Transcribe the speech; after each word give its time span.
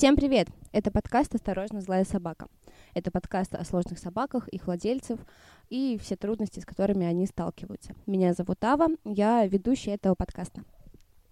Всем 0.00 0.16
привет! 0.16 0.48
Это 0.72 0.90
подкаст 0.90 1.34
«Осторожно, 1.34 1.82
злая 1.82 2.04
собака». 2.04 2.48
Это 2.94 3.10
подкаст 3.10 3.54
о 3.54 3.62
сложных 3.66 3.98
собаках, 3.98 4.48
их 4.48 4.66
владельцев 4.66 5.20
и 5.68 5.98
все 5.98 6.16
трудности, 6.16 6.58
с 6.58 6.64
которыми 6.64 7.04
они 7.04 7.26
сталкиваются. 7.26 7.94
Меня 8.06 8.32
зовут 8.32 8.64
Ава, 8.64 8.88
я 9.04 9.46
ведущая 9.46 9.96
этого 9.96 10.14
подкаста. 10.14 10.64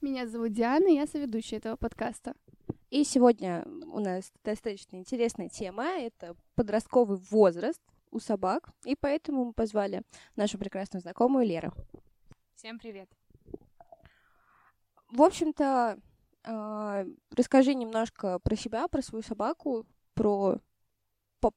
Меня 0.02 0.26
зовут 0.26 0.52
Диана, 0.52 0.86
я 0.88 1.06
соведущая 1.06 1.60
этого 1.60 1.76
подкаста. 1.76 2.34
И 2.90 3.04
сегодня 3.04 3.64
у 3.90 4.00
нас 4.00 4.30
достаточно 4.44 4.96
интересная 4.96 5.48
тема. 5.48 5.84
Это 5.84 6.36
подростковый 6.54 7.16
возраст 7.30 7.80
у 8.10 8.20
собак. 8.20 8.68
И 8.84 8.94
поэтому 9.00 9.46
мы 9.46 9.52
позвали 9.54 10.02
нашу 10.36 10.58
прекрасную 10.58 11.00
знакомую 11.00 11.46
Леру. 11.46 11.72
Всем 12.54 12.78
привет. 12.78 13.08
В 15.10 15.22
общем-то, 15.22 15.96
расскажи 17.30 17.74
немножко 17.74 18.38
про 18.38 18.56
себя, 18.56 18.88
про 18.88 19.02
свою 19.02 19.22
собаку, 19.22 19.86
про 20.14 20.58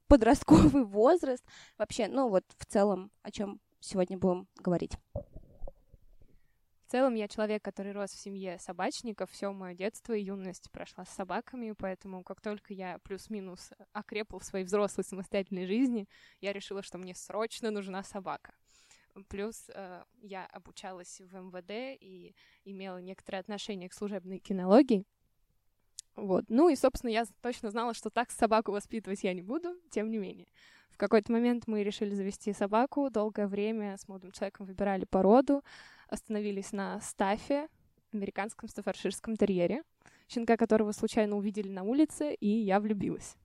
подростковый 0.08 0.84
возраст. 0.86 1.44
Вообще, 1.77 2.08
ну 2.08 2.30
вот 2.30 2.44
в 2.58 2.66
целом, 2.66 3.12
о 3.22 3.31
чем 3.31 3.59
сегодня 3.80 4.17
будем 4.17 4.48
говорить. 4.58 4.98
В 5.14 6.91
целом, 6.91 7.16
я 7.16 7.30
человек, 7.30 7.64
который 7.64 7.94
рос 7.94 8.12
в 8.12 8.20
семье 8.20 8.59
собачников. 8.59 9.31
Все 9.31 9.54
мое 9.54 9.73
детство 9.73 10.12
и 10.12 10.22
юность 10.22 10.70
прошла 10.72 11.05
с 11.05 11.09
собаками, 11.09 11.72
поэтому 11.72 12.22
как 12.22 12.42
только 12.42 12.73
я 12.73 13.00
плюс-минус 13.00 13.72
окрепла 13.94 14.39
в 14.39 14.44
своей 14.44 14.66
взрослой 14.66 15.05
самостоятельной 15.05 15.67
жизни, 15.67 16.09
я 16.42 16.52
решила, 16.52 16.84
что 16.84 16.98
мне 16.98 17.16
срочно 17.16 17.72
нужна 17.72 18.03
собака. 18.03 18.53
Плюс 19.30 19.70
э, 19.74 20.04
я 20.22 20.46
обучалась 20.48 21.20
в 21.20 21.36
МВД 21.36 22.00
и 22.02 22.36
имела 22.66 22.98
некоторое 22.98 23.40
отношение 23.40 23.90
к 23.90 23.94
служебной 23.94 24.40
кинологии. 24.40 25.06
Вот. 26.16 26.45
Ну 26.50 26.70
и, 26.70 26.76
собственно, 26.76 27.09
я 27.12 27.26
точно 27.42 27.72
знала, 27.72 27.94
что 27.94 28.09
так 28.09 28.31
собаку 28.31 28.72
воспитывать 28.72 29.23
я 29.23 29.34
не 29.34 29.42
буду, 29.42 29.76
тем 29.90 30.09
не 30.09 30.18
менее. 30.18 30.48
В 30.90 30.98
какой-то 30.98 31.31
момент 31.31 31.68
мы 31.68 31.84
решили 31.84 32.14
завести 32.14 32.53
собаку. 32.53 33.09
Долгое 33.09 33.48
время 33.48 33.98
с 33.98 34.08
молодым 34.08 34.31
человеком 34.31 34.66
выбирали 34.66 35.06
породу, 35.06 35.64
остановились 36.08 36.73
на 36.73 37.00
стафе, 37.02 37.70
американском 38.14 38.70
стаффордширском 38.70 39.38
терьере, 39.38 39.84
щенка 40.28 40.58
которого 40.58 40.92
случайно 40.92 41.38
увидели 41.38 41.70
на 41.70 41.84
улице, 41.84 42.34
и 42.34 42.48
я 42.48 42.80
влюбилась. 42.80 43.36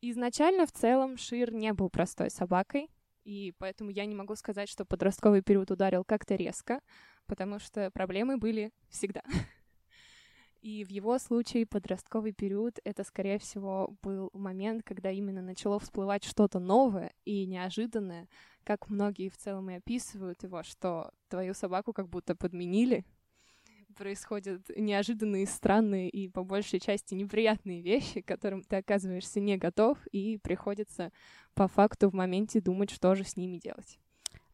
Изначально, 0.00 0.64
в 0.64 0.72
целом, 0.72 1.16
Шир 1.16 1.52
не 1.52 1.72
был 1.72 1.90
простой 1.90 2.30
собакой, 2.30 2.88
и 3.24 3.54
поэтому 3.58 3.90
я 3.90 4.06
не 4.06 4.14
могу 4.14 4.34
сказать, 4.36 4.68
что 4.68 4.84
подростковый 4.84 5.42
период 5.42 5.70
ударил 5.70 6.04
как-то 6.04 6.34
резко, 6.34 6.80
потому 7.26 7.58
что 7.58 7.90
проблемы 7.90 8.38
были 8.38 8.72
всегда. 8.88 9.22
И 10.60 10.84
в 10.84 10.90
его 10.90 11.18
случае 11.18 11.66
подростковый 11.66 12.32
период— 12.32 12.80
это, 12.84 13.04
скорее 13.04 13.38
всего, 13.38 13.96
был 14.02 14.30
момент, 14.32 14.82
когда 14.84 15.10
именно 15.10 15.40
начало 15.40 15.78
всплывать 15.78 16.24
что-то 16.24 16.58
новое 16.58 17.12
и 17.24 17.46
неожиданное, 17.46 18.28
как 18.64 18.90
многие 18.90 19.28
в 19.28 19.36
целом 19.36 19.70
и 19.70 19.74
описывают 19.74 20.42
его, 20.42 20.64
что 20.64 21.12
твою 21.28 21.54
собаку 21.54 21.92
как 21.92 22.08
будто 22.08 22.34
подменили, 22.34 23.04
происходят 23.98 24.62
неожиданные, 24.76 25.46
странные 25.46 26.08
и 26.08 26.28
по 26.28 26.44
большей 26.44 26.78
части 26.78 27.14
неприятные 27.14 27.82
вещи, 27.82 28.20
к 28.20 28.28
которым 28.28 28.62
ты 28.62 28.76
оказываешься 28.76 29.40
не 29.40 29.56
готов, 29.56 29.98
и 30.12 30.38
приходится 30.38 31.12
по 31.54 31.66
факту 31.66 32.08
в 32.08 32.14
моменте 32.14 32.60
думать, 32.60 32.90
что 32.90 33.14
же 33.16 33.24
с 33.24 33.36
ними 33.36 33.58
делать. 33.58 33.98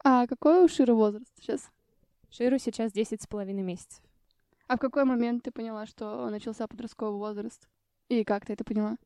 А 0.03 0.27
какой 0.27 0.65
у 0.65 0.69
Шира 0.69 0.95
возраст 0.95 1.31
сейчас? 1.39 1.71
Ширу 2.31 2.59
сейчас 2.59 2.93
10 2.93 3.23
с 3.23 3.27
половиной 3.27 3.63
месяцев. 3.63 4.03
А 4.67 4.77
в 4.77 4.81
какой 4.81 5.05
момент 5.05 5.45
ты 5.45 5.51
поняла, 5.51 5.87
что 5.87 6.29
начался 6.31 6.67
подростковый 6.67 7.19
возраст? 7.19 7.69
И 8.09 8.25
как 8.25 8.47
ты 8.47 8.55
это 8.55 8.65
поняла? 8.65 8.97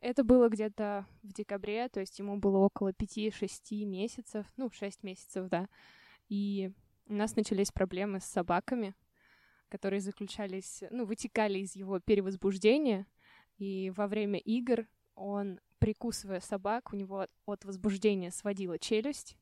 Это 0.00 0.22
было 0.22 0.48
где-то 0.50 1.06
в 1.22 1.32
декабре, 1.32 1.88
то 1.88 2.00
есть 2.00 2.18
ему 2.18 2.36
было 2.36 2.58
около 2.58 2.92
5-6 2.92 3.84
месяцев, 3.86 4.46
ну, 4.56 4.70
6 4.70 5.02
месяцев, 5.02 5.48
да. 5.48 5.68
И 6.28 6.70
у 7.06 7.14
нас 7.14 7.36
начались 7.36 7.72
проблемы 7.72 8.20
с 8.20 8.24
собаками, 8.24 8.94
которые 9.68 10.00
заключались, 10.00 10.82
ну, 10.90 11.04
вытекали 11.04 11.58
из 11.58 11.76
его 11.76 12.00
перевозбуждения. 12.00 13.06
И 13.58 13.92
во 13.96 14.06
время 14.06 14.38
игр 14.38 14.86
он, 15.14 15.60
прикусывая 15.78 16.40
собак, 16.40 16.92
у 16.92 16.96
него 16.96 17.26
от 17.46 17.64
возбуждения 17.64 18.30
сводила 18.30 18.78
челюсть 18.78 19.36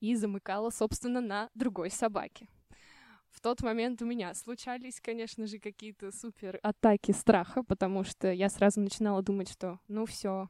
и 0.00 0.14
замыкала, 0.14 0.70
собственно, 0.70 1.20
на 1.20 1.50
другой 1.54 1.90
собаке 1.90 2.48
в 3.30 3.40
тот 3.40 3.62
момент 3.62 4.02
у 4.02 4.06
меня 4.06 4.34
случались, 4.34 5.00
конечно 5.00 5.46
же, 5.46 5.58
какие-то 5.58 6.10
супер 6.12 6.58
атаки 6.62 7.12
страха, 7.12 7.62
потому 7.62 8.04
что 8.04 8.30
я 8.30 8.48
сразу 8.48 8.80
начинала 8.80 9.22
думать, 9.22 9.50
что 9.50 9.78
ну 9.88 10.06
все, 10.06 10.48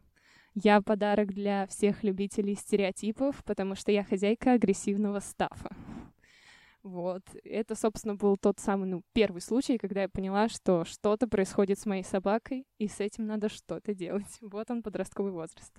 я 0.54 0.80
подарок 0.80 1.32
для 1.32 1.66
всех 1.66 2.02
любителей 2.02 2.54
стереотипов, 2.54 3.44
потому 3.44 3.74
что 3.74 3.92
я 3.92 4.02
хозяйка 4.02 4.52
агрессивного 4.52 5.20
стафа. 5.20 5.70
Вот. 6.82 7.22
Это, 7.44 7.74
собственно, 7.74 8.14
был 8.14 8.36
тот 8.36 8.58
самый, 8.58 8.88
ну, 8.88 9.02
первый 9.12 9.40
случай, 9.40 9.76
когда 9.76 10.02
я 10.02 10.08
поняла, 10.08 10.48
что 10.48 10.84
что-то 10.84 11.28
происходит 11.28 11.78
с 11.78 11.86
моей 11.86 12.04
собакой, 12.04 12.66
и 12.78 12.88
с 12.88 13.00
этим 13.00 13.26
надо 13.26 13.48
что-то 13.48 13.94
делать. 13.94 14.26
Вот 14.40 14.70
он, 14.70 14.82
подростковый 14.82 15.32
возраст. 15.32 15.72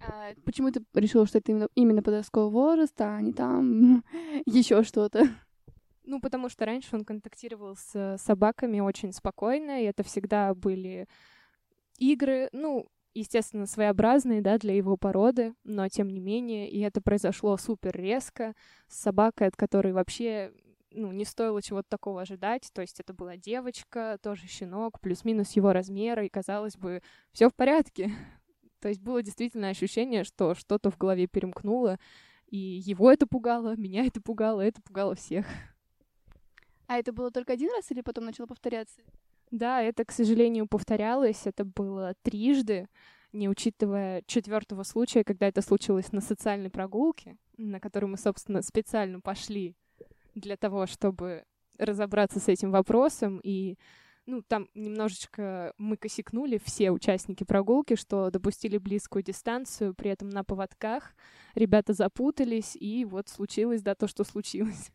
А 0.00 0.32
почему 0.44 0.70
ты 0.70 0.84
решила, 0.94 1.26
что 1.26 1.38
это 1.38 1.52
именно, 1.52 1.68
именно 1.74 2.02
подростковый 2.02 2.50
возраст, 2.50 3.00
а 3.00 3.20
не 3.20 3.32
там 3.32 4.04
еще 4.46 4.82
что-то? 4.82 5.28
Ну, 6.04 6.20
потому 6.20 6.48
что 6.48 6.66
раньше 6.66 6.96
он 6.96 7.04
контактировал 7.04 7.76
с 7.76 8.16
собаками 8.18 8.80
очень 8.80 9.12
спокойно, 9.12 9.80
и 9.80 9.86
это 9.86 10.02
всегда 10.02 10.54
были 10.54 11.06
игры, 11.98 12.48
ну, 12.52 12.88
естественно, 13.14 13.66
своеобразные, 13.66 14.40
да, 14.40 14.58
для 14.58 14.74
его 14.74 14.96
породы, 14.96 15.54
но 15.64 15.88
тем 15.88 16.08
не 16.08 16.20
менее, 16.20 16.70
и 16.70 16.80
это 16.80 17.00
произошло 17.00 17.56
супер 17.56 17.96
резко, 17.96 18.54
с 18.88 18.98
собакой, 19.00 19.48
от 19.48 19.56
которой 19.56 19.92
вообще 19.92 20.52
ну, 20.94 21.12
не 21.12 21.24
стоило 21.24 21.62
чего-то 21.62 21.88
такого 21.88 22.22
ожидать. 22.22 22.70
То 22.72 22.82
есть 22.82 23.00
это 23.00 23.14
была 23.14 23.36
девочка, 23.36 24.18
тоже 24.22 24.46
щенок, 24.46 25.00
плюс-минус 25.00 25.52
его 25.52 25.72
размера, 25.72 26.24
и 26.24 26.28
казалось 26.28 26.76
бы, 26.76 27.02
все 27.32 27.48
в 27.48 27.54
порядке. 27.54 28.10
То 28.80 28.88
есть 28.88 29.00
было 29.00 29.22
действительно 29.22 29.68
ощущение, 29.68 30.24
что 30.24 30.54
что-то 30.54 30.90
в 30.90 30.98
голове 30.98 31.26
перемкнуло, 31.26 31.98
и 32.46 32.58
его 32.58 33.10
это 33.10 33.26
пугало, 33.26 33.76
меня 33.76 34.04
это 34.04 34.20
пугало, 34.20 34.60
это 34.60 34.82
пугало 34.82 35.14
всех. 35.14 35.46
А 36.86 36.98
это 36.98 37.12
было 37.12 37.30
только 37.30 37.54
один 37.54 37.70
раз 37.70 37.90
или 37.90 38.02
потом 38.02 38.26
начало 38.26 38.46
повторяться? 38.46 39.00
Да, 39.52 39.82
это, 39.82 40.06
к 40.06 40.12
сожалению, 40.12 40.66
повторялось. 40.66 41.42
Это 41.46 41.66
было 41.66 42.14
трижды, 42.22 42.88
не 43.32 43.50
учитывая 43.50 44.22
четвертого 44.26 44.82
случая, 44.82 45.24
когда 45.24 45.46
это 45.46 45.60
случилось 45.60 46.10
на 46.10 46.22
социальной 46.22 46.70
прогулке, 46.70 47.36
на 47.58 47.78
которую 47.78 48.10
мы, 48.10 48.16
собственно, 48.16 48.62
специально 48.62 49.20
пошли 49.20 49.76
для 50.34 50.56
того, 50.56 50.86
чтобы 50.86 51.44
разобраться 51.78 52.40
с 52.40 52.48
этим 52.48 52.70
вопросом. 52.70 53.40
И 53.44 53.76
ну, 54.24 54.40
там 54.40 54.68
немножечко 54.74 55.74
мы 55.76 55.98
косякнули, 55.98 56.58
все 56.64 56.90
участники 56.90 57.44
прогулки, 57.44 57.94
что 57.94 58.30
допустили 58.30 58.78
близкую 58.78 59.22
дистанцию, 59.22 59.94
при 59.94 60.10
этом 60.10 60.30
на 60.30 60.44
поводках 60.44 61.14
ребята 61.54 61.92
запутались, 61.92 62.74
и 62.74 63.04
вот 63.04 63.28
случилось, 63.28 63.82
да, 63.82 63.94
то, 63.94 64.08
что 64.08 64.24
случилось. 64.24 64.90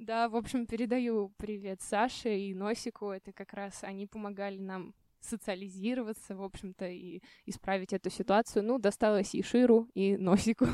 Да, 0.00 0.30
в 0.30 0.36
общем, 0.36 0.64
передаю 0.64 1.28
привет 1.36 1.82
Саше 1.82 2.34
и 2.34 2.54
Носику. 2.54 3.10
Это 3.10 3.34
как 3.34 3.52
раз 3.52 3.84
они 3.84 4.06
помогали 4.06 4.56
нам 4.56 4.94
социализироваться, 5.20 6.34
в 6.34 6.42
общем-то, 6.42 6.88
и 6.88 7.20
исправить 7.44 7.92
эту 7.92 8.08
ситуацию. 8.08 8.64
Ну, 8.64 8.78
досталось 8.78 9.34
и 9.34 9.42
Ширу, 9.42 9.88
и 9.92 10.16
Носику. 10.16 10.68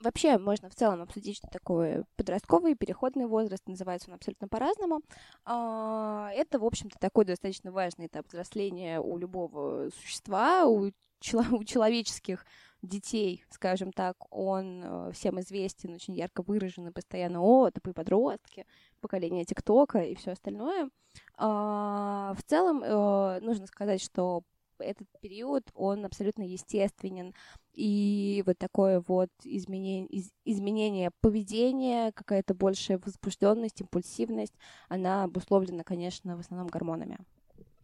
Вообще 0.00 0.38
можно 0.38 0.70
в 0.70 0.74
целом 0.74 1.02
обсудить, 1.02 1.36
что 1.36 1.48
такое 1.48 2.06
подростковый 2.16 2.76
переходный 2.76 3.26
возраст, 3.26 3.68
называется 3.68 4.08
он 4.08 4.14
абсолютно 4.14 4.48
по-разному. 4.48 5.02
А, 5.44 6.30
это, 6.32 6.58
в 6.58 6.64
общем-то, 6.64 6.98
такой 6.98 7.26
достаточно 7.26 7.72
важный 7.72 8.06
этап 8.06 8.26
взросления 8.28 9.00
у 9.00 9.18
любого 9.18 9.90
существа, 9.90 10.64
у, 10.64 10.86
у 10.86 11.64
человеческих 11.64 12.46
детей, 12.86 13.44
скажем 13.50 13.92
так, 13.92 14.16
он 14.30 14.82
э, 14.82 15.12
всем 15.12 15.40
известен, 15.40 15.94
очень 15.94 16.14
ярко 16.14 16.42
выраженный, 16.42 16.92
постоянно, 16.92 17.40
о, 17.42 17.70
тупые 17.70 17.94
подростки, 17.94 18.66
поколение 19.00 19.44
ТикТока 19.44 20.00
и 20.00 20.14
все 20.14 20.32
остальное. 20.32 20.90
А, 21.36 22.34
в 22.36 22.42
целом, 22.44 22.82
э, 22.82 23.40
нужно 23.40 23.66
сказать, 23.66 24.02
что 24.02 24.42
этот 24.78 25.08
период, 25.20 25.64
он 25.74 26.04
абсолютно 26.04 26.42
естественен, 26.42 27.34
и 27.72 28.42
вот 28.46 28.58
такое 28.58 29.02
вот 29.06 29.30
изменение, 29.44 30.06
из, 30.06 30.30
изменение 30.44 31.10
поведения, 31.20 32.12
какая-то 32.12 32.54
большая 32.54 32.98
возбужденность, 32.98 33.80
импульсивность, 33.80 34.54
она 34.88 35.24
обусловлена, 35.24 35.84
конечно, 35.84 36.36
в 36.36 36.40
основном 36.40 36.68
гормонами. 36.68 37.18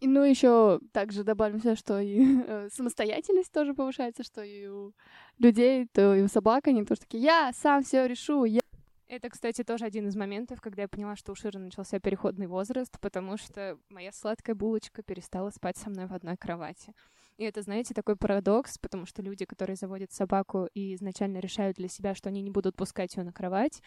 И 0.02 0.08
ну 0.08 0.24
еще 0.24 0.80
также 0.90 1.22
добавим 1.22 1.60
сюда, 1.60 1.76
что 1.76 2.00
и 2.00 2.24
э, 2.44 2.68
самостоятельность 2.72 3.52
тоже 3.52 3.72
повышается, 3.72 4.24
что 4.24 4.42
и 4.42 4.66
у 4.66 4.92
людей, 5.38 5.86
то 5.92 6.16
и 6.16 6.22
у 6.22 6.26
собак 6.26 6.66
они 6.66 6.84
тоже 6.84 7.02
такие, 7.02 7.22
я 7.22 7.52
сам 7.52 7.84
все 7.84 8.08
решу, 8.08 8.42
я 8.42 8.62
Это, 9.06 9.30
кстати, 9.30 9.62
тоже 9.62 9.84
один 9.84 10.08
из 10.08 10.16
моментов, 10.16 10.60
когда 10.60 10.82
я 10.82 10.88
поняла, 10.88 11.14
что 11.14 11.30
у 11.30 11.36
Ширы 11.36 11.60
начался 11.60 12.00
переходный 12.00 12.48
возраст, 12.48 12.98
потому 12.98 13.36
что 13.36 13.78
моя 13.90 14.10
сладкая 14.10 14.56
булочка 14.56 15.04
перестала 15.04 15.50
спать 15.50 15.76
со 15.76 15.88
мной 15.88 16.06
в 16.06 16.12
одной 16.12 16.36
кровати. 16.36 16.94
И 17.36 17.44
это, 17.44 17.62
знаете, 17.62 17.94
такой 17.94 18.16
парадокс, 18.16 18.78
потому 18.78 19.06
что 19.06 19.22
люди, 19.22 19.44
которые 19.44 19.76
заводят 19.76 20.10
собаку 20.10 20.68
и 20.74 20.96
изначально 20.96 21.38
решают 21.38 21.76
для 21.76 21.86
себя, 21.86 22.16
что 22.16 22.28
они 22.28 22.42
не 22.42 22.50
будут 22.50 22.74
пускать 22.74 23.14
ее 23.14 23.22
на 23.22 23.32
кровать, 23.32 23.80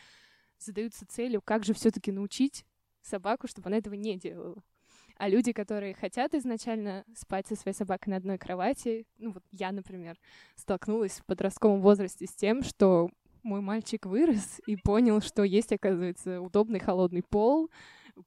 задаются 0.59 1.05
целью, 1.05 1.41
как 1.41 1.65
же 1.65 1.73
все-таки 1.73 2.13
научить 2.13 2.65
собаку, 3.01 3.49
чтобы 3.49 3.67
она 3.67 3.79
этого 3.79 3.95
не 3.95 4.17
делала. 4.17 4.63
А 5.17 5.29
люди, 5.29 5.53
которые 5.53 5.93
хотят 5.93 6.33
изначально 6.35 7.05
спать 7.15 7.47
со 7.47 7.55
своей 7.55 7.75
собакой 7.75 8.11
на 8.11 8.17
одной 8.17 8.37
кровати, 8.37 9.07
ну 9.17 9.31
вот 9.31 9.43
я, 9.51 9.71
например, 9.71 10.17
столкнулась 10.55 11.19
в 11.19 11.25
подростковом 11.25 11.81
возрасте 11.81 12.25
с 12.25 12.33
тем, 12.33 12.63
что 12.63 13.09
мой 13.41 13.61
мальчик 13.61 14.05
вырос 14.05 14.59
и 14.65 14.75
понял, 14.75 15.21
что 15.21 15.43
есть, 15.43 15.71
оказывается, 15.71 16.41
удобный 16.41 16.79
холодный 16.79 17.23
пол, 17.23 17.69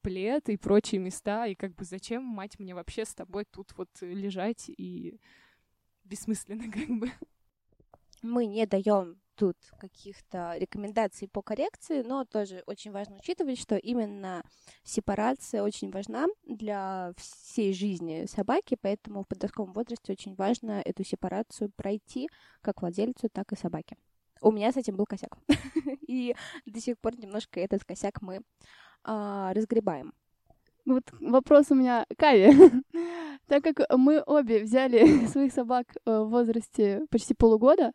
плед 0.00 0.48
и 0.48 0.56
прочие 0.56 1.00
места, 1.00 1.46
и 1.46 1.54
как 1.54 1.74
бы 1.74 1.84
зачем, 1.84 2.22
мать, 2.24 2.58
мне 2.58 2.74
вообще 2.74 3.04
с 3.04 3.14
тобой 3.14 3.44
тут 3.44 3.72
вот 3.76 3.90
лежать 4.00 4.64
и 4.68 5.18
бессмысленно 6.04 6.64
как 6.72 6.88
бы. 6.88 7.10
Мы 8.22 8.46
не 8.46 8.66
даем 8.66 9.20
тут 9.38 9.56
каких-то 9.78 10.56
рекомендаций 10.58 11.28
по 11.28 11.42
коррекции, 11.42 12.02
но 12.02 12.24
тоже 12.24 12.62
очень 12.66 12.90
важно 12.90 13.16
учитывать, 13.16 13.58
что 13.58 13.76
именно 13.76 14.42
сепарация 14.82 15.62
очень 15.62 15.90
важна 15.90 16.26
для 16.44 17.12
всей 17.16 17.72
жизни 17.72 18.26
собаки, 18.26 18.76
поэтому 18.80 19.22
в 19.22 19.28
подростковом 19.28 19.72
возрасте 19.72 20.12
очень 20.12 20.34
важно 20.34 20.82
эту 20.84 21.04
сепарацию 21.04 21.70
пройти 21.76 22.28
как 22.62 22.82
владельцу, 22.82 23.28
так 23.32 23.52
и 23.52 23.56
собаке. 23.56 23.96
У 24.40 24.50
меня 24.50 24.72
с 24.72 24.76
этим 24.76 24.96
был 24.96 25.06
косяк. 25.06 25.38
И 26.08 26.34
до 26.66 26.80
сих 26.80 26.98
пор 26.98 27.16
немножко 27.16 27.60
этот 27.60 27.84
косяк 27.84 28.20
мы 28.22 28.40
а, 29.04 29.52
разгребаем. 29.54 30.12
Вот 30.84 31.04
вопрос 31.20 31.70
у 31.70 31.74
меня 31.74 32.06
Каве. 32.16 32.52
так 33.46 33.62
как 33.62 33.80
мы 33.96 34.22
обе 34.24 34.62
взяли 34.62 35.26
своих 35.26 35.52
собак 35.52 35.86
э, 36.06 36.20
в 36.20 36.28
возрасте 36.28 37.02
почти 37.10 37.34
полугода, 37.34 37.92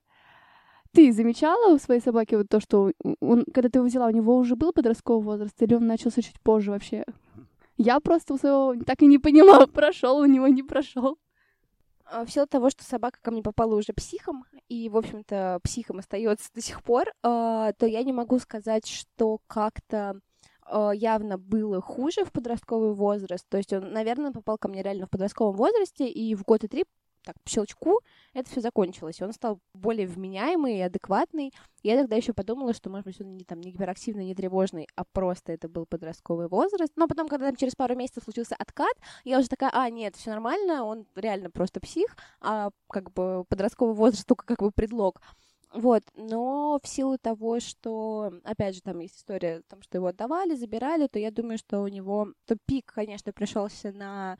ты 0.93 1.11
замечала 1.11 1.73
у 1.73 1.79
своей 1.79 2.01
собаки 2.01 2.35
вот 2.35 2.47
то, 2.49 2.59
что 2.59 2.91
он, 3.19 3.45
когда 3.53 3.69
ты 3.69 3.79
его 3.79 3.87
взяла, 3.87 4.07
у 4.07 4.11
него 4.11 4.37
уже 4.37 4.55
был 4.55 4.71
подростковый 4.71 5.23
возраст, 5.23 5.61
или 5.61 5.73
он 5.73 5.87
начался 5.87 6.21
чуть 6.21 6.39
позже 6.41 6.71
вообще? 6.71 7.03
Я 7.77 7.99
просто 7.99 8.35
у 8.35 8.37
своего 8.37 8.75
так 8.85 9.01
и 9.01 9.07
не 9.07 9.17
поняла, 9.17 9.65
прошел 9.73 10.17
у 10.17 10.25
него, 10.25 10.47
не 10.47 10.63
прошел. 10.63 11.17
А, 12.05 12.25
в 12.25 12.31
силу 12.31 12.45
того, 12.45 12.69
что 12.69 12.83
собака 12.83 13.17
ко 13.21 13.31
мне 13.31 13.41
попала 13.41 13.75
уже 13.75 13.93
психом, 13.93 14.45
и, 14.69 14.87
в 14.89 14.97
общем-то, 14.97 15.59
психом 15.63 15.97
остается 15.97 16.49
до 16.53 16.61
сих 16.61 16.83
пор, 16.83 17.11
а, 17.23 17.73
то 17.73 17.87
я 17.87 18.03
не 18.03 18.13
могу 18.13 18.37
сказать, 18.37 18.87
что 18.87 19.39
как-то 19.47 20.19
а, 20.61 20.91
явно 20.91 21.39
было 21.39 21.81
хуже 21.81 22.23
в 22.23 22.31
подростковый 22.31 22.93
возраст. 22.93 23.45
То 23.49 23.57
есть 23.57 23.73
он, 23.73 23.91
наверное, 23.91 24.31
попал 24.31 24.59
ко 24.59 24.67
мне 24.67 24.83
реально 24.83 25.07
в 25.07 25.09
подростковом 25.09 25.55
возрасте, 25.55 26.07
и 26.07 26.35
в 26.35 26.43
год 26.43 26.63
и 26.63 26.67
три 26.67 26.85
так, 27.23 27.35
по 27.41 27.49
щелчку 27.49 27.99
это 28.33 28.49
все 28.49 28.61
закончилось. 28.61 29.21
Он 29.21 29.33
стал 29.33 29.59
более 29.73 30.07
вменяемый 30.07 30.77
и 30.77 30.81
адекватный. 30.81 31.53
Я 31.81 31.97
тогда 31.97 32.15
еще 32.15 32.33
подумала, 32.33 32.73
что, 32.73 32.89
может 32.89 33.05
быть, 33.05 33.19
он 33.21 33.37
не, 33.37 33.43
там, 33.43 33.61
не 33.61 33.71
гиперактивный, 33.71 34.25
не 34.25 34.35
тревожный, 34.35 34.87
а 34.95 35.03
просто 35.03 35.51
это 35.51 35.69
был 35.69 35.85
подростковый 35.85 36.47
возраст. 36.47 36.93
Но 36.95 37.07
потом, 37.07 37.27
когда 37.27 37.47
там 37.47 37.55
через 37.55 37.75
пару 37.75 37.95
месяцев 37.95 38.23
случился 38.23 38.55
откат, 38.57 38.93
я 39.23 39.39
уже 39.39 39.47
такая, 39.47 39.71
а, 39.73 39.89
нет, 39.89 40.15
все 40.15 40.31
нормально, 40.31 40.83
он 40.83 41.05
реально 41.15 41.49
просто 41.49 41.79
псих, 41.79 42.15
а 42.41 42.69
как 42.89 43.11
бы 43.13 43.45
подростковый 43.47 43.95
возраст 43.95 44.27
только 44.27 44.45
как 44.45 44.59
бы 44.59 44.71
предлог. 44.71 45.21
Вот, 45.73 46.03
но 46.13 46.79
в 46.83 46.87
силу 46.87 47.17
того, 47.17 47.59
что, 47.59 48.31
опять 48.43 48.75
же, 48.75 48.81
там 48.81 48.99
есть 48.99 49.17
история 49.17 49.63
о 49.71 49.81
что 49.81 49.97
его 49.97 50.07
отдавали, 50.07 50.53
забирали, 50.53 51.07
то 51.07 51.17
я 51.17 51.31
думаю, 51.31 51.57
что 51.57 51.81
у 51.81 51.87
него, 51.87 52.27
то 52.45 52.55
пик, 52.67 52.93
конечно, 52.93 53.33
пришелся 53.33 53.91
на 53.91 54.37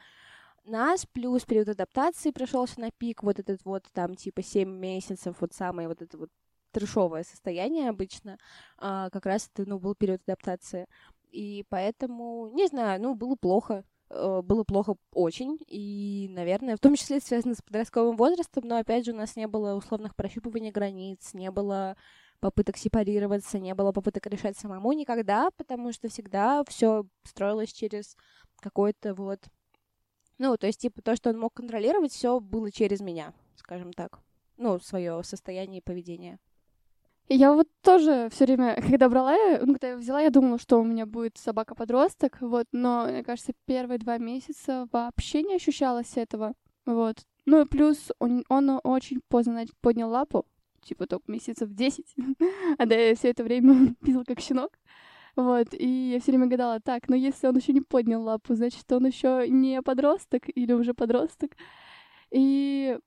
нас, 0.71 1.06
плюс 1.06 1.45
период 1.45 1.69
адаптации 1.69 2.31
пришелся 2.31 2.80
на 2.80 2.92
пик, 2.92 3.24
вот 3.24 3.39
этот 3.39 3.63
вот 3.65 3.86
там 3.94 4.15
типа 4.15 4.42
7 4.42 4.69
месяцев, 4.69 5.36
вот 5.39 5.54
самое 5.54 5.88
вот 5.88 6.01
это 6.01 6.18
вот 6.18 6.30
трешовое 6.71 7.24
состояние 7.24 7.89
обычно, 7.89 8.38
а, 8.77 9.10
как 9.12 9.25
раз 9.25 9.50
это, 9.54 9.69
ну, 9.69 9.80
был 9.80 9.95
период 9.95 10.21
адаптации. 10.27 10.88
И 11.31 11.65
поэтому, 11.69 12.50
не 12.54 12.68
знаю, 12.68 13.01
ну, 13.01 13.15
было 13.15 13.36
плохо, 13.36 13.83
э, 14.10 14.42
было 14.44 14.63
плохо 14.63 14.95
очень, 15.13 15.57
и, 15.68 16.27
наверное, 16.31 16.75
в 16.75 16.80
том 16.80 16.95
числе 16.95 17.19
связано 17.19 17.56
с 17.56 17.62
подростковым 17.62 18.18
возрастом, 18.18 18.63
но, 18.68 18.77
опять 18.77 19.06
же, 19.06 19.13
у 19.13 19.15
нас 19.15 19.36
не 19.36 19.48
было 19.48 19.75
условных 19.75 20.15
прощупываний 20.15 20.71
границ, 20.71 21.33
не 21.33 21.50
было 21.51 21.95
попыток 22.39 22.77
сепарироваться, 22.77 23.57
не 23.57 23.74
было 23.74 23.92
попыток 23.92 24.27
решать 24.27 24.57
самому 24.57 24.92
никогда, 24.94 25.50
потому 25.57 25.94
что 25.94 26.10
всегда 26.10 26.63
все 26.68 27.06
строилось 27.24 27.71
через 27.71 28.18
какой-то 28.60 29.15
вот 29.15 29.39
ну, 30.38 30.57
то 30.57 30.68
есть, 30.68 30.80
типа, 30.81 31.01
то, 31.01 31.15
что 31.15 31.30
он 31.30 31.39
мог 31.39 31.53
контролировать, 31.53 32.12
все 32.12 32.39
было 32.39 32.71
через 32.71 33.01
меня, 33.01 33.33
скажем 33.56 33.94
так. 33.94 34.19
Ну, 34.57 34.80
свое 34.80 35.24
состояние 35.24 35.80
и 35.80 35.83
поведение. 35.83 36.39
Я 37.30 37.53
вот 37.53 37.68
тоже 37.81 38.30
все 38.31 38.45
время, 38.45 38.75
когда 38.81 39.09
брала, 39.09 39.35
ну, 39.62 39.74
когда 39.74 39.89
я 39.89 39.97
взяла, 39.97 40.21
я 40.21 40.30
думала, 40.30 40.59
что 40.59 40.80
у 40.80 40.83
меня 40.83 41.06
будет 41.06 41.38
собака-подросток, 41.38 42.38
вот, 42.41 42.68
но, 42.71 43.07
мне 43.07 43.24
кажется, 43.24 43.53
первые 43.65 43.97
два 43.97 44.18
месяца 44.18 44.88
вообще 44.91 45.41
не 45.41 45.56
ощущалось 45.56 46.18
этого, 46.18 46.53
вот. 46.86 47.25
Ну 47.45 47.62
и 47.62 47.65
плюс 47.65 48.12
он, 48.19 48.44
он 48.50 48.79
очень 48.83 49.21
поздно 49.27 49.65
поднял 49.81 50.09
лапу, 50.09 50.45
типа 50.81 51.07
только 51.07 51.31
месяцев 51.31 51.69
10, 51.71 52.15
а 52.77 52.86
да 52.86 52.95
я 52.95 53.15
все 53.15 53.29
это 53.29 53.44
время 53.44 53.95
пила 54.06 54.24
как 54.25 54.39
щенок. 54.39 54.77
Вот, 55.35 55.68
и 55.74 56.12
я 56.12 56.19
все 56.19 56.31
время 56.31 56.47
гадала, 56.47 56.80
так, 56.80 57.09
но 57.09 57.15
если 57.15 57.47
он 57.47 57.57
еще 57.57 57.74
не 57.74 57.81
поднял 57.81 58.21
лапу, 58.21 58.53
значит, 58.53 58.91
он 58.91 59.07
еще 59.07 59.45
не 59.50 59.81
подросток 59.81 60.44
или 60.53 60.74
уже 60.74 60.94
подросток. 60.94 61.51
И, 62.30 62.97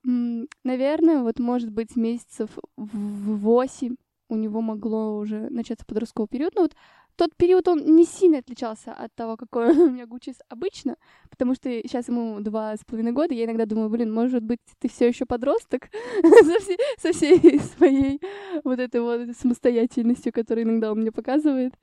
наверное, 0.64 1.22
вот, 1.22 1.38
может 1.38 1.70
быть, 1.70 1.96
месяцев 1.96 2.50
в 2.76 3.36
восемь 3.38 3.96
у 4.28 4.36
него 4.36 4.60
могло 4.60 5.18
уже 5.18 5.48
начаться 5.50 5.86
подростковый 5.86 6.28
период. 6.28 6.54
Но 6.54 6.62
вот 6.62 6.74
тот 7.16 7.34
период, 7.36 7.66
он 7.68 7.78
не 7.96 8.04
сильно 8.04 8.38
отличался 8.38 8.92
от 8.92 9.14
того, 9.14 9.36
какой 9.36 9.70
у 9.76 9.90
меня 9.90 10.06
Гучис 10.06 10.36
обычно, 10.48 10.96
потому 11.30 11.54
что 11.54 11.70
сейчас 11.70 12.08
ему 12.08 12.40
два 12.40 12.76
с 12.76 12.84
половиной 12.84 13.12
года, 13.12 13.34
я 13.34 13.44
иногда 13.44 13.66
думаю, 13.66 13.88
блин, 13.88 14.12
может 14.12 14.42
быть, 14.42 14.60
ты 14.78 14.88
все 14.88 15.08
еще 15.08 15.26
подросток 15.26 15.88
со, 16.22 16.60
всей, 16.60 16.78
со 16.98 17.12
всей 17.12 17.58
своей 17.60 18.20
вот 18.64 18.78
этой 18.78 19.00
вот 19.00 19.36
самостоятельностью, 19.36 20.32
которую 20.32 20.64
иногда 20.64 20.92
он 20.92 21.00
мне 21.00 21.12
показывает. 21.12 21.74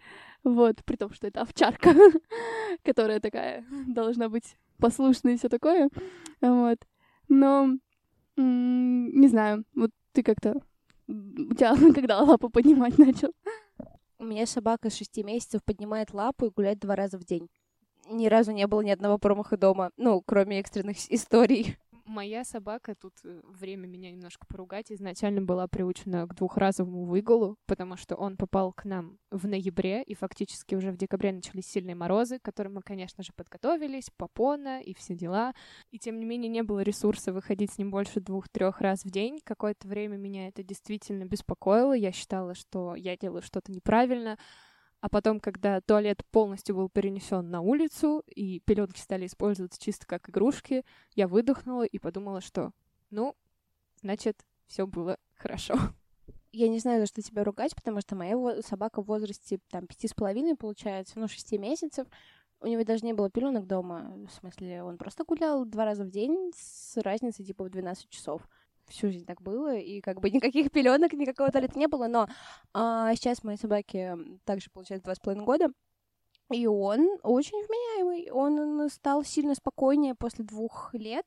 Вот, 0.44 0.84
при 0.84 0.98
том, 0.98 1.14
что 1.14 1.28
это 1.28 1.42
овчарка, 1.42 1.94
которая 2.84 3.20
такая 3.20 3.66
должна 3.88 4.30
быть 4.30 4.58
послушной 4.78 5.36
и 5.36 5.38
все 5.38 5.50
такое. 5.50 5.90
Вот. 6.42 6.80
Но 7.30 7.78
не 8.36 9.28
знаю, 9.28 9.64
вот 9.76 9.92
ты 10.12 10.24
как-то 10.24 10.62
у 11.08 11.54
тебя 11.54 11.76
когда 11.94 12.22
лапу 12.22 12.50
поднимать 12.50 12.98
начал? 12.98 13.32
У 14.20 14.26
меня 14.26 14.46
собака 14.46 14.90
шести 14.90 15.24
месяцев 15.24 15.64
поднимает 15.64 16.14
лапу 16.14 16.46
и 16.46 16.50
гуляет 16.50 16.80
два 16.80 16.96
раза 16.96 17.18
в 17.18 17.26
день. 17.26 17.50
Ни 18.10 18.28
разу 18.28 18.52
не 18.52 18.68
было 18.68 18.82
ни 18.82 18.90
одного 18.90 19.18
промаха 19.18 19.58
дома, 19.58 19.92
ну, 19.98 20.22
кроме 20.26 20.60
экстренных 20.60 20.98
историй. 21.12 21.78
Моя 22.06 22.44
собака, 22.44 22.96
тут 22.96 23.14
э, 23.24 23.40
время 23.46 23.88
меня 23.88 24.12
немножко 24.12 24.46
поругать, 24.46 24.92
изначально 24.92 25.42
была 25.42 25.68
приучена 25.68 26.28
к 26.28 26.36
двухразовому 26.36 27.06
выгулу, 27.06 27.58
потому 27.66 27.96
что 27.96 28.16
он 28.16 28.36
попал 28.36 28.74
к 28.74 28.84
нам 28.84 29.20
в 29.32 29.48
ноябре, 29.48 30.04
и 30.04 30.14
фактически 30.14 30.76
уже 30.76 30.92
в 30.92 30.98
декабре 30.98 31.32
начались 31.32 31.68
сильные 31.68 31.96
морозы, 31.96 32.40
к 32.40 32.42
которым 32.42 32.74
мы, 32.74 32.82
конечно 32.82 33.24
же, 33.24 33.32
подготовились, 33.34 34.10
попона 34.18 34.82
и 34.82 34.94
все 34.94 35.16
дела. 35.16 35.54
И 35.92 36.00
тем 36.00 36.20
не 36.20 36.26
менее 36.26 36.50
не 36.50 36.62
было 36.62 36.82
ресурса 36.82 37.32
выходить 37.32 37.72
с 37.72 37.78
ним 37.78 37.90
больше 37.90 38.20
двух-трех 38.20 38.82
раз 38.82 39.06
в 39.06 39.10
день. 39.10 39.40
Какое-то 39.42 39.88
время 39.88 40.18
меня 40.18 40.50
это 40.50 40.62
действительно 40.62 41.24
беспокоило. 41.24 41.94
Я 41.94 42.12
считала, 42.12 42.54
что 42.54 42.96
я 42.96 43.16
делаю 43.16 43.42
что-то 43.42 43.72
неправильно. 43.72 44.38
А 45.04 45.10
потом, 45.10 45.42
когда 45.42 45.82
туалет 45.82 46.24
полностью 46.32 46.78
был 46.78 46.88
перенесен 46.88 47.52
на 47.52 47.60
улицу, 47.60 48.24
и 48.26 48.62
пеленки 48.62 49.02
стали 49.02 49.26
использоваться 49.26 49.78
чисто 49.78 50.08
как 50.08 50.30
игрушки, 50.30 50.86
я 51.14 51.28
выдохнула 51.28 51.84
и 51.84 52.00
подумала, 52.00 52.40
что, 52.40 52.72
ну, 53.10 53.36
значит, 54.02 54.46
все 54.66 54.88
было 54.88 55.18
хорошо. 55.36 55.76
Я 56.54 56.70
не 56.70 56.80
знаю, 56.80 57.02
за 57.02 57.08
что 57.08 57.22
тебя 57.22 57.44
ругать, 57.44 57.76
потому 57.76 58.00
что 58.00 58.16
моя 58.16 58.62
собака 58.62 59.02
в 59.02 59.08
возрасте 59.08 59.60
там 59.70 59.88
пяти 59.88 60.08
с 60.08 60.14
половиной, 60.14 60.56
получается, 60.56 61.20
ну, 61.20 61.28
шести 61.28 61.58
месяцев, 61.58 62.08
у 62.62 62.68
него 62.68 62.86
даже 62.86 63.04
не 63.04 63.12
было 63.12 63.30
пеленок 63.30 63.68
дома, 63.68 64.10
в 64.30 64.32
смысле, 64.32 64.84
он 64.84 64.98
просто 64.98 65.26
гулял 65.26 65.66
два 65.66 65.84
раза 65.84 66.06
в 66.06 66.12
день 66.12 66.54
с 66.56 66.96
разницей 67.02 67.44
типа 67.44 67.66
в 67.66 67.70
12 67.70 68.08
часов 68.08 68.48
всю 68.88 69.12
жизнь 69.12 69.26
так 69.26 69.42
было, 69.42 69.76
и 69.76 70.02
как 70.02 70.20
бы 70.20 70.30
никаких 70.32 70.72
пеленок, 70.72 71.14
никакого 71.14 71.52
туалета 71.52 71.78
не 71.78 71.88
было, 71.88 72.08
но 72.08 72.28
а, 72.74 73.14
сейчас 73.16 73.44
моей 73.44 73.58
собаке 73.58 74.18
также 74.46 74.70
получается 74.72 75.06
два 75.06 75.16
с 75.16 75.20
половиной 75.20 75.46
года, 75.46 75.68
и 76.52 76.68
он 76.68 77.18
очень 77.24 77.66
вменяемый, 77.66 78.30
он 78.32 78.90
стал 78.90 79.24
сильно 79.24 79.56
спокойнее 79.56 80.16
после 80.16 80.46
двух 80.46 80.94
лет, 80.94 81.26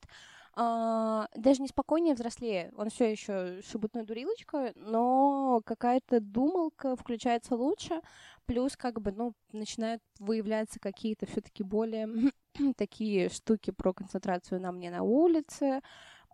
а, 0.58 1.28
даже 1.36 1.60
не 1.60 1.68
спокойнее, 1.68 2.14
взрослее. 2.14 2.72
Он 2.76 2.88
все 2.88 3.10
еще 3.10 3.60
шебутная 3.60 4.04
дурилочка, 4.04 4.72
но 4.74 5.60
какая-то 5.66 6.20
думалка 6.20 6.96
включается 6.96 7.56
лучше, 7.56 8.00
плюс 8.46 8.74
как 8.74 9.02
бы, 9.02 9.12
ну, 9.12 9.34
начинают 9.52 10.02
выявляться 10.18 10.80
какие-то 10.80 11.26
все-таки 11.26 11.62
более 11.62 12.32
такие 12.78 13.28
штуки 13.28 13.70
про 13.70 13.92
концентрацию 13.92 14.58
на 14.58 14.72
мне 14.72 14.90
на 14.90 15.02
улице, 15.02 15.82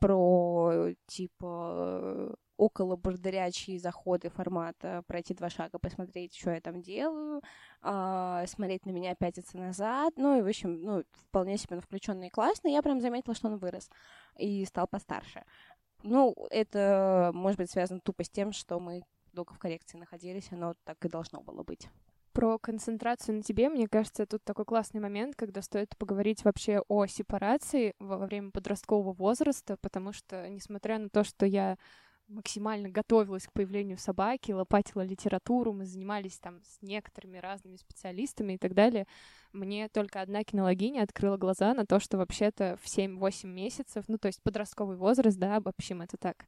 про 0.03 0.89
типа 1.07 2.37
около 2.57 2.97
бордырячие 2.97 3.79
заходы 3.79 4.31
формата 4.31 5.03
пройти 5.07 5.33
два 5.35 5.49
шага, 5.49 5.79
посмотреть, 5.79 6.37
что 6.37 6.51
я 6.51 6.61
там 6.61 6.83
делаю, 6.83 7.41
а, 7.83 8.45
смотреть 8.47 8.85
на 8.85 8.91
меня, 8.91 9.15
пятиться 9.15 9.59
назад. 9.59 10.15
Ну, 10.17 10.39
и, 10.39 10.43
в 10.43 10.47
общем, 10.47 10.83
ну, 10.83 11.05
вполне 11.13 11.57
себе 11.57 11.81
включенный 11.81 12.29
и 12.29 12.31
классный. 12.31 12.73
Я 12.73 12.83
прям 12.83 13.01
заметила, 13.01 13.35
что 13.35 13.49
он 13.49 13.57
вырос 13.59 13.91
и 14.37 14.65
стал 14.65 14.87
постарше. 14.87 15.45
Ну, 16.03 16.35
это, 16.51 17.31
может 17.33 17.59
быть, 17.59 17.71
связано 17.71 18.01
тупо 18.01 18.25
с 18.25 18.31
тем, 18.31 18.53
что 18.53 18.81
мы 18.81 19.03
долго 19.33 19.55
в 19.55 19.59
коррекции 19.59 19.99
находились, 19.99 20.51
оно 20.51 20.75
так 20.85 21.05
и 21.05 21.09
должно 21.09 21.41
было 21.43 21.63
быть. 21.63 21.89
Про 22.33 22.59
концентрацию 22.59 23.37
на 23.37 23.43
тебе, 23.43 23.69
мне 23.69 23.89
кажется, 23.89 24.25
тут 24.25 24.43
такой 24.43 24.65
классный 24.65 25.01
момент, 25.01 25.37
когда 25.37 25.61
стоит 25.61 25.97
поговорить 25.99 26.45
вообще 26.45 26.83
о 26.89 27.07
сепарации 27.07 27.95
во 27.99 28.17
время 28.17 28.51
подросткового 28.51 29.13
возраста, 29.13 29.77
потому 29.83 30.13
что, 30.13 30.49
несмотря 30.49 30.99
на 30.99 31.11
то, 31.11 31.25
что 31.25 31.45
я 31.45 31.77
максимально 32.29 32.89
готовилась 32.89 33.47
к 33.47 33.53
появлению 33.53 33.99
собаки, 33.99 34.53
лопатила 34.53 35.03
литературу, 35.03 35.73
мы 35.73 35.85
занимались 35.85 36.39
там 36.39 36.63
с 36.65 36.81
некоторыми 36.81 37.39
разными 37.39 37.77
специалистами 37.77 38.55
и 38.55 38.59
так 38.59 38.75
далее. 38.75 39.07
Мне 39.53 39.89
только 39.89 40.21
одна 40.21 40.43
кинологиня 40.43 41.03
открыла 41.03 41.37
глаза 41.37 41.75
на 41.75 41.85
то, 41.85 42.01
что 42.01 42.17
вообще-то 42.17 42.79
в 42.83 42.87
7-8 42.87 43.47
месяцев, 43.47 44.05
ну 44.09 44.19
то 44.19 44.29
есть 44.29 44.43
подростковый 44.43 44.97
возраст, 44.97 45.39
да, 45.39 45.57
обобщим 45.57 46.01
это 46.01 46.17
так, 46.17 46.47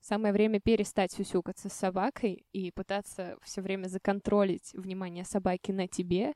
самое 0.00 0.32
время 0.32 0.60
перестать 0.60 1.12
сюсюкаться 1.12 1.68
с 1.68 1.72
собакой 1.72 2.46
и 2.52 2.70
пытаться 2.70 3.36
все 3.42 3.60
время 3.60 3.88
законтролить 3.88 4.72
внимание 4.74 5.24
собаки 5.24 5.72
на 5.72 5.88
тебе, 5.88 6.34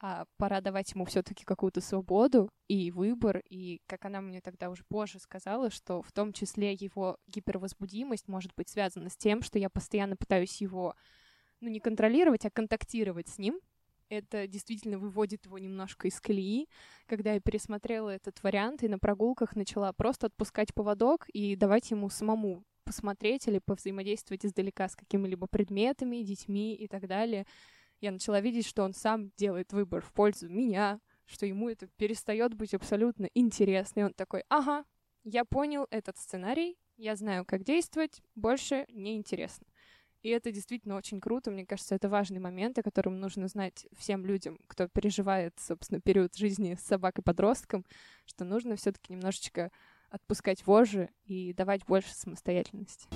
а 0.00 0.24
пора 0.36 0.60
давать 0.60 0.92
ему 0.92 1.04
все-таки 1.04 1.44
какую-то 1.44 1.80
свободу 1.80 2.50
и 2.66 2.90
выбор. 2.90 3.40
И 3.48 3.80
как 3.86 4.04
она 4.04 4.20
мне 4.20 4.40
тогда 4.40 4.68
уже 4.68 4.82
позже 4.88 5.20
сказала, 5.20 5.70
что 5.70 6.02
в 6.02 6.10
том 6.10 6.32
числе 6.32 6.72
его 6.72 7.18
гипервозбудимость 7.28 8.26
может 8.26 8.52
быть 8.56 8.68
связана 8.68 9.10
с 9.10 9.16
тем, 9.16 9.42
что 9.42 9.60
я 9.60 9.70
постоянно 9.70 10.16
пытаюсь 10.16 10.60
его, 10.60 10.96
ну, 11.60 11.68
не 11.68 11.78
контролировать, 11.78 12.44
а 12.44 12.50
контактировать 12.50 13.28
с 13.28 13.38
ним. 13.38 13.60
Это 14.08 14.48
действительно 14.48 14.98
выводит 14.98 15.46
его 15.46 15.56
немножко 15.58 16.08
из 16.08 16.20
колеи. 16.20 16.68
Когда 17.06 17.34
я 17.34 17.40
пересмотрела 17.40 18.10
этот 18.10 18.42
вариант 18.42 18.82
и 18.82 18.88
на 18.88 18.98
прогулках 18.98 19.54
начала 19.54 19.92
просто 19.92 20.26
отпускать 20.26 20.74
поводок 20.74 21.28
и 21.28 21.54
давать 21.54 21.92
ему 21.92 22.10
самому 22.10 22.64
посмотреть 22.84 23.48
или 23.48 23.58
повзаимодействовать 23.58 24.44
издалека 24.44 24.88
с 24.88 24.96
какими-либо 24.96 25.46
предметами, 25.46 26.22
детьми 26.22 26.74
и 26.74 26.88
так 26.88 27.06
далее, 27.06 27.46
я 28.00 28.10
начала 28.10 28.40
видеть, 28.40 28.66
что 28.66 28.82
он 28.82 28.94
сам 28.94 29.30
делает 29.36 29.72
выбор 29.72 30.02
в 30.02 30.12
пользу 30.12 30.48
меня, 30.48 31.00
что 31.26 31.46
ему 31.46 31.68
это 31.68 31.86
перестает 31.96 32.54
быть 32.54 32.74
абсолютно 32.74 33.28
интересно. 33.34 34.00
И 34.00 34.02
он 34.04 34.12
такой, 34.12 34.42
ага, 34.48 34.84
я 35.24 35.44
понял 35.44 35.86
этот 35.90 36.18
сценарий, 36.18 36.76
я 36.96 37.16
знаю, 37.16 37.44
как 37.44 37.64
действовать, 37.64 38.20
больше 38.34 38.86
не 38.88 39.16
интересно. 39.16 39.66
И 40.22 40.28
это 40.28 40.52
действительно 40.52 40.96
очень 40.96 41.20
круто. 41.20 41.50
Мне 41.50 41.66
кажется, 41.66 41.96
это 41.96 42.08
важный 42.08 42.38
момент, 42.38 42.78
о 42.78 42.82
котором 42.82 43.18
нужно 43.18 43.48
знать 43.48 43.86
всем 43.96 44.24
людям, 44.24 44.58
кто 44.68 44.86
переживает, 44.88 45.54
собственно, 45.58 46.00
период 46.00 46.36
жизни 46.36 46.74
с 46.74 46.86
собакой-подростком, 46.86 47.84
что 48.24 48.44
нужно 48.44 48.76
все-таки 48.76 49.12
немножечко 49.12 49.72
отпускать 50.12 50.66
вожжи 50.66 51.08
и 51.24 51.52
давать 51.54 51.84
больше 51.86 52.14
самостоятельности. 52.14 53.08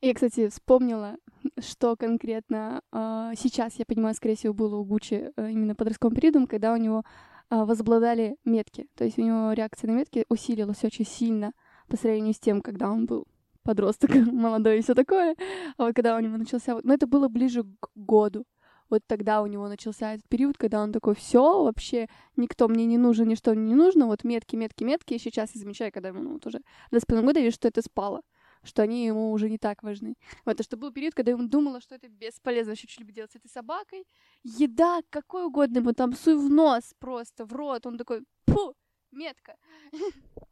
Я, 0.00 0.14
кстати, 0.14 0.48
вспомнила, 0.48 1.16
что 1.60 1.94
конкретно 1.96 2.82
э, 2.92 3.32
сейчас, 3.36 3.74
я 3.76 3.84
понимаю, 3.84 4.14
скорее 4.14 4.34
всего, 4.34 4.52
было 4.52 4.76
у 4.76 4.84
Гуччи 4.84 5.30
э, 5.36 5.50
именно 5.50 5.76
подростковым 5.76 6.16
периодом, 6.16 6.46
когда 6.48 6.72
у 6.72 6.76
него 6.76 7.04
э, 7.50 7.64
возобладали 7.64 8.36
метки. 8.44 8.88
То 8.96 9.04
есть 9.04 9.18
у 9.18 9.22
него 9.22 9.52
реакция 9.52 9.88
на 9.90 9.96
метки 9.96 10.24
усилилась 10.28 10.82
очень 10.82 11.06
сильно 11.06 11.52
по 11.88 11.96
сравнению 11.96 12.34
с 12.34 12.40
тем, 12.40 12.62
когда 12.62 12.90
он 12.90 13.06
был 13.06 13.28
подросток, 13.62 14.10
молодой 14.32 14.80
и 14.80 14.82
все 14.82 14.94
такое. 14.94 15.36
А 15.76 15.84
вот 15.84 15.94
когда 15.94 16.16
у 16.16 16.20
него 16.20 16.36
начался... 16.36 16.80
Но 16.82 16.94
это 16.94 17.06
было 17.06 17.28
ближе 17.28 17.62
к 17.62 17.88
году. 17.94 18.44
Вот 18.92 19.00
тогда 19.06 19.40
у 19.40 19.46
него 19.46 19.68
начался 19.68 20.12
этот 20.12 20.28
период, 20.28 20.58
когда 20.58 20.82
он 20.82 20.92
такой, 20.92 21.14
все, 21.14 21.64
вообще 21.64 22.08
никто 22.36 22.68
мне 22.68 22.84
не 22.84 22.98
нужен, 22.98 23.26
ничто 23.26 23.54
мне 23.54 23.70
не 23.70 23.74
нужно, 23.74 24.04
вот 24.06 24.22
метки, 24.22 24.54
метки, 24.54 24.84
метки. 24.84 25.14
И 25.14 25.18
сейчас 25.18 25.54
я 25.54 25.60
замечаю, 25.60 25.90
когда 25.90 26.10
ему 26.10 26.20
ну, 26.20 26.32
вот 26.34 26.46
уже 26.46 26.60
25 26.90 27.24
года, 27.24 27.40
вижу, 27.40 27.54
что 27.54 27.68
это 27.68 27.80
спало 27.80 28.20
что 28.64 28.82
они 28.82 29.06
ему 29.06 29.32
уже 29.32 29.50
не 29.50 29.58
так 29.58 29.82
важны. 29.82 30.14
Вот, 30.44 30.60
а 30.60 30.62
что 30.62 30.76
был 30.76 30.92
период, 30.92 31.14
когда 31.14 31.32
я 31.32 31.36
думала, 31.36 31.80
что 31.80 31.96
это 31.96 32.08
бесполезно 32.08 32.72
вообще 32.72 32.86
что-либо 32.86 33.10
делать 33.10 33.32
с 33.32 33.34
этой 33.34 33.48
собакой. 33.48 34.06
Еда, 34.44 35.00
какой 35.10 35.46
угодно 35.46 35.78
ему 35.78 35.92
там, 35.94 36.12
суй 36.12 36.36
в 36.36 36.48
нос 36.48 36.94
просто, 37.00 37.44
в 37.44 37.52
рот. 37.52 37.86
Он 37.86 37.98
такой, 37.98 38.22
пу, 38.44 38.76
метка. 39.10 39.56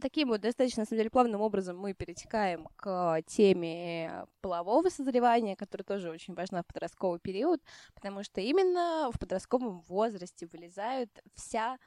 Таким 0.00 0.28
вот 0.28 0.42
достаточно, 0.42 0.82
на 0.82 0.86
самом 0.86 0.98
деле, 0.98 1.10
плавным 1.10 1.40
образом 1.40 1.78
мы 1.78 1.94
перетекаем 1.94 2.68
к 2.76 3.22
теме 3.26 4.26
полового 4.42 4.90
созревания, 4.90 5.56
которая 5.56 5.84
тоже 5.84 6.10
очень 6.10 6.34
важна 6.34 6.62
в 6.62 6.66
подростковый 6.66 7.18
период, 7.18 7.62
потому 7.94 8.22
что 8.22 8.42
именно 8.42 9.10
в 9.10 9.18
подростковом 9.18 9.80
возрасте 9.88 10.46
вылезает 10.52 11.10
вся 11.34 11.78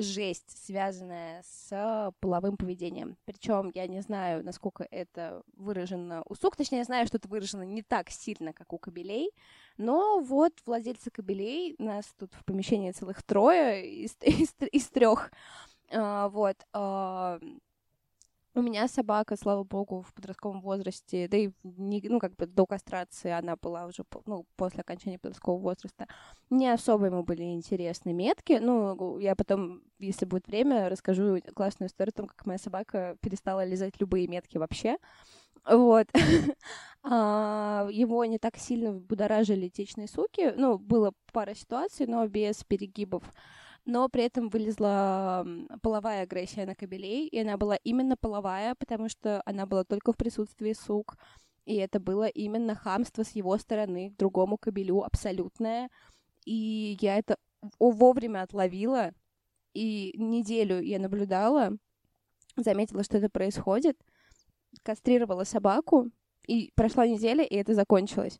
жесть, 0.00 0.64
связанная 0.64 1.42
с 1.42 2.12
половым 2.20 2.56
поведением. 2.56 3.16
Причем 3.24 3.70
я 3.74 3.86
не 3.86 4.00
знаю, 4.00 4.44
насколько 4.44 4.86
это 4.90 5.42
выражено 5.56 6.22
у 6.26 6.34
сук, 6.34 6.56
точнее, 6.56 6.78
я 6.78 6.84
знаю, 6.84 7.06
что 7.06 7.16
это 7.16 7.28
выражено 7.28 7.62
не 7.62 7.82
так 7.82 8.10
сильно, 8.10 8.52
как 8.52 8.72
у 8.72 8.78
кобелей, 8.78 9.32
но 9.76 10.20
вот 10.20 10.52
владельцы 10.64 11.10
кобелей, 11.10 11.74
нас 11.78 12.06
тут 12.18 12.32
в 12.34 12.44
помещении 12.44 12.92
целых 12.92 13.22
трое 13.22 13.90
из, 13.90 14.16
из, 14.22 14.54
из 14.70 14.88
трех, 14.88 15.32
вот, 15.90 16.56
а, 16.72 17.38
у 18.58 18.62
меня 18.62 18.88
собака, 18.88 19.36
слава 19.36 19.62
богу, 19.62 20.02
в 20.02 20.12
подростковом 20.12 20.60
возрасте, 20.60 21.28
да 21.28 21.36
и 21.36 21.50
не, 21.62 22.02
ну, 22.08 22.18
как 22.18 22.34
бы 22.34 22.46
до 22.46 22.66
кастрации 22.66 23.30
она 23.30 23.54
была 23.56 23.86
уже, 23.86 24.04
ну, 24.26 24.46
после 24.56 24.80
окончания 24.80 25.18
подросткового 25.18 25.62
возраста, 25.62 26.08
не 26.50 26.68
особо 26.68 27.06
ему 27.06 27.22
были 27.22 27.44
интересны 27.44 28.12
метки. 28.12 28.58
Ну, 28.60 29.18
я 29.18 29.36
потом, 29.36 29.82
если 30.00 30.24
будет 30.24 30.48
время, 30.48 30.88
расскажу 30.88 31.38
классную 31.54 31.88
историю 31.88 32.12
о 32.14 32.18
том, 32.18 32.26
как 32.26 32.46
моя 32.46 32.58
собака 32.58 33.16
перестала 33.20 33.64
лизать 33.64 34.00
любые 34.00 34.26
метки 34.26 34.58
вообще. 34.58 34.96
Вот. 35.64 36.08
А, 37.10 37.88
его 37.90 38.24
не 38.24 38.38
так 38.38 38.58
сильно 38.58 38.92
будоражили 38.92 39.68
течные 39.68 40.08
суки. 40.08 40.52
Ну, 40.56 40.78
было 40.78 41.12
пара 41.32 41.54
ситуаций, 41.54 42.06
но 42.06 42.26
без 42.26 42.64
перегибов 42.64 43.22
но 43.88 44.06
при 44.10 44.24
этом 44.24 44.50
вылезла 44.50 45.46
половая 45.80 46.24
агрессия 46.24 46.66
на 46.66 46.74
кобелей, 46.74 47.26
и 47.26 47.38
она 47.38 47.56
была 47.56 47.76
именно 47.76 48.18
половая, 48.18 48.74
потому 48.74 49.08
что 49.08 49.40
она 49.46 49.64
была 49.64 49.82
только 49.82 50.12
в 50.12 50.16
присутствии 50.18 50.74
сук, 50.74 51.16
и 51.64 51.76
это 51.76 51.98
было 51.98 52.26
именно 52.26 52.74
хамство 52.74 53.22
с 53.22 53.30
его 53.30 53.56
стороны 53.56 54.10
к 54.10 54.18
другому 54.18 54.58
кобелю 54.58 55.04
абсолютное, 55.04 55.88
и 56.44 56.98
я 57.00 57.16
это 57.16 57.38
вовремя 57.78 58.42
отловила, 58.42 59.12
и 59.72 60.12
неделю 60.18 60.82
я 60.82 60.98
наблюдала, 60.98 61.70
заметила, 62.56 63.02
что 63.02 63.16
это 63.16 63.30
происходит, 63.30 63.96
кастрировала 64.82 65.44
собаку, 65.44 66.10
и 66.46 66.72
прошла 66.74 67.06
неделя, 67.06 67.42
и 67.42 67.56
это 67.56 67.72
закончилось. 67.72 68.38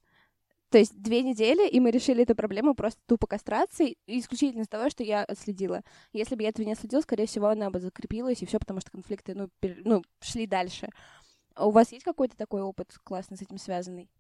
То 0.71 0.79
есть 0.79 1.01
две 1.01 1.23
недели, 1.23 1.67
и 1.67 1.81
мы 1.81 1.91
решили 1.91 2.25
эту 2.25 2.35
проблему 2.35 2.75
просто 2.75 3.01
тупо 3.07 3.27
кастрацией, 3.27 3.97
исключительно 4.07 4.63
из 4.63 4.69
того, 4.69 4.91
что 4.91 5.03
я 5.03 5.25
отследила. 5.25 5.83
Если 6.13 6.35
бы 6.35 6.43
я 6.43 6.51
этого 6.51 6.67
не 6.67 6.73
отследила, 6.73 7.01
скорее 7.01 7.27
всего, 7.27 7.47
она 7.47 7.71
бы 7.71 7.81
закрепилась, 7.81 8.43
и 8.43 8.47
все, 8.47 8.59
потому 8.59 8.81
что 8.81 8.91
конфликты, 8.91 9.35
ну, 9.35 9.49
пер... 9.61 9.79
ну, 9.85 10.03
шли 10.21 10.47
дальше. 10.47 10.89
А 11.55 11.67
у 11.67 11.71
вас 11.71 11.91
есть 11.93 12.05
какой-то 12.05 12.37
такой 12.37 12.61
опыт 12.63 12.93
классный 13.03 13.37
с 13.37 13.43
этим 13.43 13.59
связанный? 13.59 14.11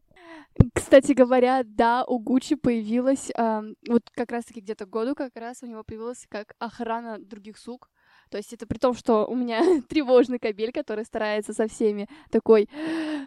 Кстати 0.72 1.12
говоря, 1.12 1.62
да, 1.64 2.04
у 2.04 2.18
Гуччи 2.18 2.56
появилась, 2.56 3.30
э, 3.30 3.62
вот 3.86 4.10
как 4.10 4.32
раз-таки 4.32 4.60
где-то 4.60 4.86
году 4.86 5.14
как 5.14 5.36
раз 5.36 5.62
у 5.62 5.66
него 5.66 5.84
появилась 5.84 6.26
как 6.28 6.54
охрана 6.58 7.18
других 7.18 7.58
сук. 7.58 7.90
То 8.28 8.38
есть 8.38 8.52
это 8.52 8.66
при 8.66 8.78
том, 8.78 8.94
что 8.94 9.26
у 9.26 9.34
меня 9.34 9.62
тревожный 9.88 10.38
кабель, 10.38 10.72
который 10.72 11.04
старается 11.04 11.52
со 11.52 11.66
всеми 11.68 12.08
такой, 12.30 12.68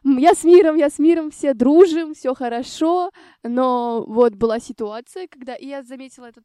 я 0.03 0.33
с 0.33 0.43
миром, 0.43 0.75
я 0.75 0.89
с 0.89 0.99
миром, 0.99 1.31
все 1.31 1.53
дружим, 1.53 2.13
все 2.13 2.33
хорошо, 2.33 3.11
но 3.43 4.03
вот 4.07 4.35
была 4.35 4.59
ситуация, 4.59 5.27
когда 5.27 5.55
и 5.55 5.67
я 5.67 5.83
заметила 5.83 6.25
это 6.25 6.41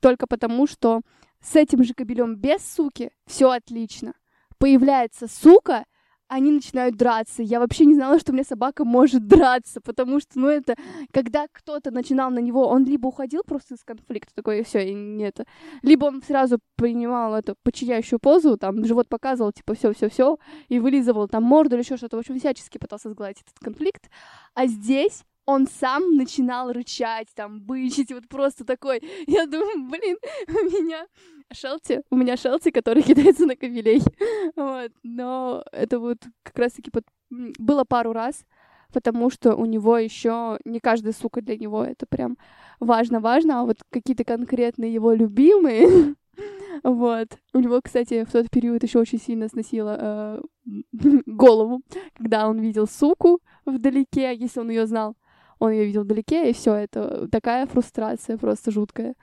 только 0.00 0.26
потому, 0.26 0.66
что 0.66 1.00
с 1.40 1.56
этим 1.56 1.84
же 1.84 1.94
кабелем 1.94 2.36
без 2.36 2.62
суки 2.62 3.10
все 3.26 3.50
отлично. 3.50 4.14
Появляется 4.58 5.28
сука, 5.28 5.84
они 6.28 6.50
начинают 6.50 6.96
драться. 6.96 7.42
Я 7.42 7.60
вообще 7.60 7.84
не 7.84 7.94
знала, 7.94 8.18
что 8.18 8.32
у 8.32 8.34
меня 8.34 8.44
собака 8.44 8.84
может 8.84 9.26
драться, 9.26 9.80
потому 9.80 10.20
что, 10.20 10.38
ну, 10.38 10.48
это, 10.48 10.74
когда 11.12 11.46
кто-то 11.50 11.90
начинал 11.90 12.30
на 12.30 12.40
него, 12.40 12.66
он 12.66 12.84
либо 12.84 13.06
уходил 13.08 13.42
просто 13.44 13.74
из 13.74 13.84
конфликта, 13.84 14.32
такой, 14.34 14.62
все, 14.64 14.90
и 14.90 14.94
нет, 14.94 15.40
либо 15.82 16.06
он 16.06 16.22
сразу 16.22 16.58
принимал 16.76 17.34
эту 17.34 17.54
подчиняющую 17.62 18.18
позу, 18.18 18.56
там, 18.56 18.84
живот 18.84 19.08
показывал, 19.08 19.52
типа, 19.52 19.74
все, 19.74 19.92
все, 19.92 20.08
все, 20.08 20.38
и 20.68 20.78
вылизывал 20.78 21.28
там 21.28 21.44
морду 21.44 21.76
или 21.76 21.82
еще 21.82 21.96
что-то, 21.96 22.16
в 22.16 22.20
общем, 22.20 22.38
всячески 22.38 22.78
пытался 22.78 23.10
сгладить 23.10 23.42
этот 23.42 23.58
конфликт. 23.58 24.10
А 24.54 24.66
здесь 24.66 25.22
он 25.46 25.68
сам 25.68 26.16
начинал 26.16 26.72
рычать, 26.72 27.28
там, 27.34 27.60
бычить, 27.60 28.12
вот 28.12 28.28
просто 28.28 28.64
такой. 28.64 29.00
Я 29.26 29.46
думаю, 29.46 29.88
блин, 29.88 30.18
у 30.48 30.82
меня 30.82 31.06
Шелти, 31.52 32.02
у 32.10 32.16
меня 32.16 32.36
Шелти, 32.36 32.70
который 32.70 33.02
кидается 33.04 33.46
на 33.46 33.56
кабелей. 33.56 34.02
вот. 34.56 34.92
Но 35.04 35.64
это 35.72 36.00
вот 36.00 36.18
как 36.42 36.58
раз-таки 36.58 36.90
под... 36.90 37.04
было 37.30 37.84
пару 37.84 38.12
раз, 38.12 38.44
потому 38.92 39.30
что 39.30 39.54
у 39.54 39.64
него 39.64 39.96
еще 39.96 40.58
не 40.64 40.80
каждая 40.80 41.12
сука 41.12 41.40
для 41.40 41.56
него 41.56 41.84
это 41.84 42.06
прям 42.06 42.36
важно-важно, 42.80 43.60
а 43.60 43.64
вот 43.64 43.78
какие-то 43.90 44.24
конкретные 44.24 44.92
его 44.92 45.12
любимые, 45.12 46.16
вот. 46.82 47.28
У 47.54 47.60
него, 47.60 47.80
кстати, 47.82 48.24
в 48.24 48.32
тот 48.32 48.50
период 48.50 48.82
еще 48.82 48.98
очень 48.98 49.18
сильно 49.18 49.48
сносило 49.48 49.96
э, 49.98 50.42
голову, 51.26 51.80
когда 52.14 52.48
он 52.48 52.58
видел 52.58 52.86
суку 52.86 53.40
вдалеке, 53.64 54.34
если 54.34 54.60
он 54.60 54.70
ее 54.70 54.86
знал 54.86 55.16
он 55.58 55.72
ее 55.72 55.86
видел 55.86 56.02
вдалеке, 56.02 56.50
и 56.50 56.52
все, 56.52 56.74
это 56.74 57.28
такая 57.28 57.66
фрустрация 57.66 58.36
просто 58.38 58.70
жуткая. 58.70 59.14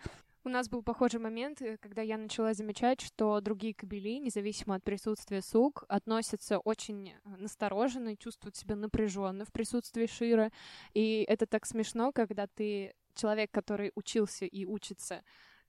У 0.46 0.50
нас 0.50 0.68
был 0.68 0.84
похожий 0.84 1.22
момент, 1.22 1.62
э, 1.62 1.78
когда 1.78 2.02
я 2.02 2.18
начала 2.18 2.54
замечать, 2.54 3.00
что 3.00 3.40
другие 3.40 3.74
кобели, 3.74 4.20
независимо 4.20 4.76
от 4.76 4.84
присутствия 4.84 5.42
сук, 5.42 5.86
относятся 5.88 6.60
очень 6.60 7.12
э, 7.12 7.14
настороженно, 7.38 8.18
чувствуют 8.18 8.58
себя 8.58 8.76
напряженно 8.76 9.46
в 9.46 9.54
присутствии 9.54 10.06
Шира. 10.06 10.52
И 10.94 11.26
это 11.30 11.46
так 11.46 11.66
смешно, 11.66 12.12
когда 12.12 12.48
ты 12.48 12.94
человек, 13.16 13.52
который 13.52 13.94
учился 13.96 14.46
и 14.46 14.66
учится 14.66 15.24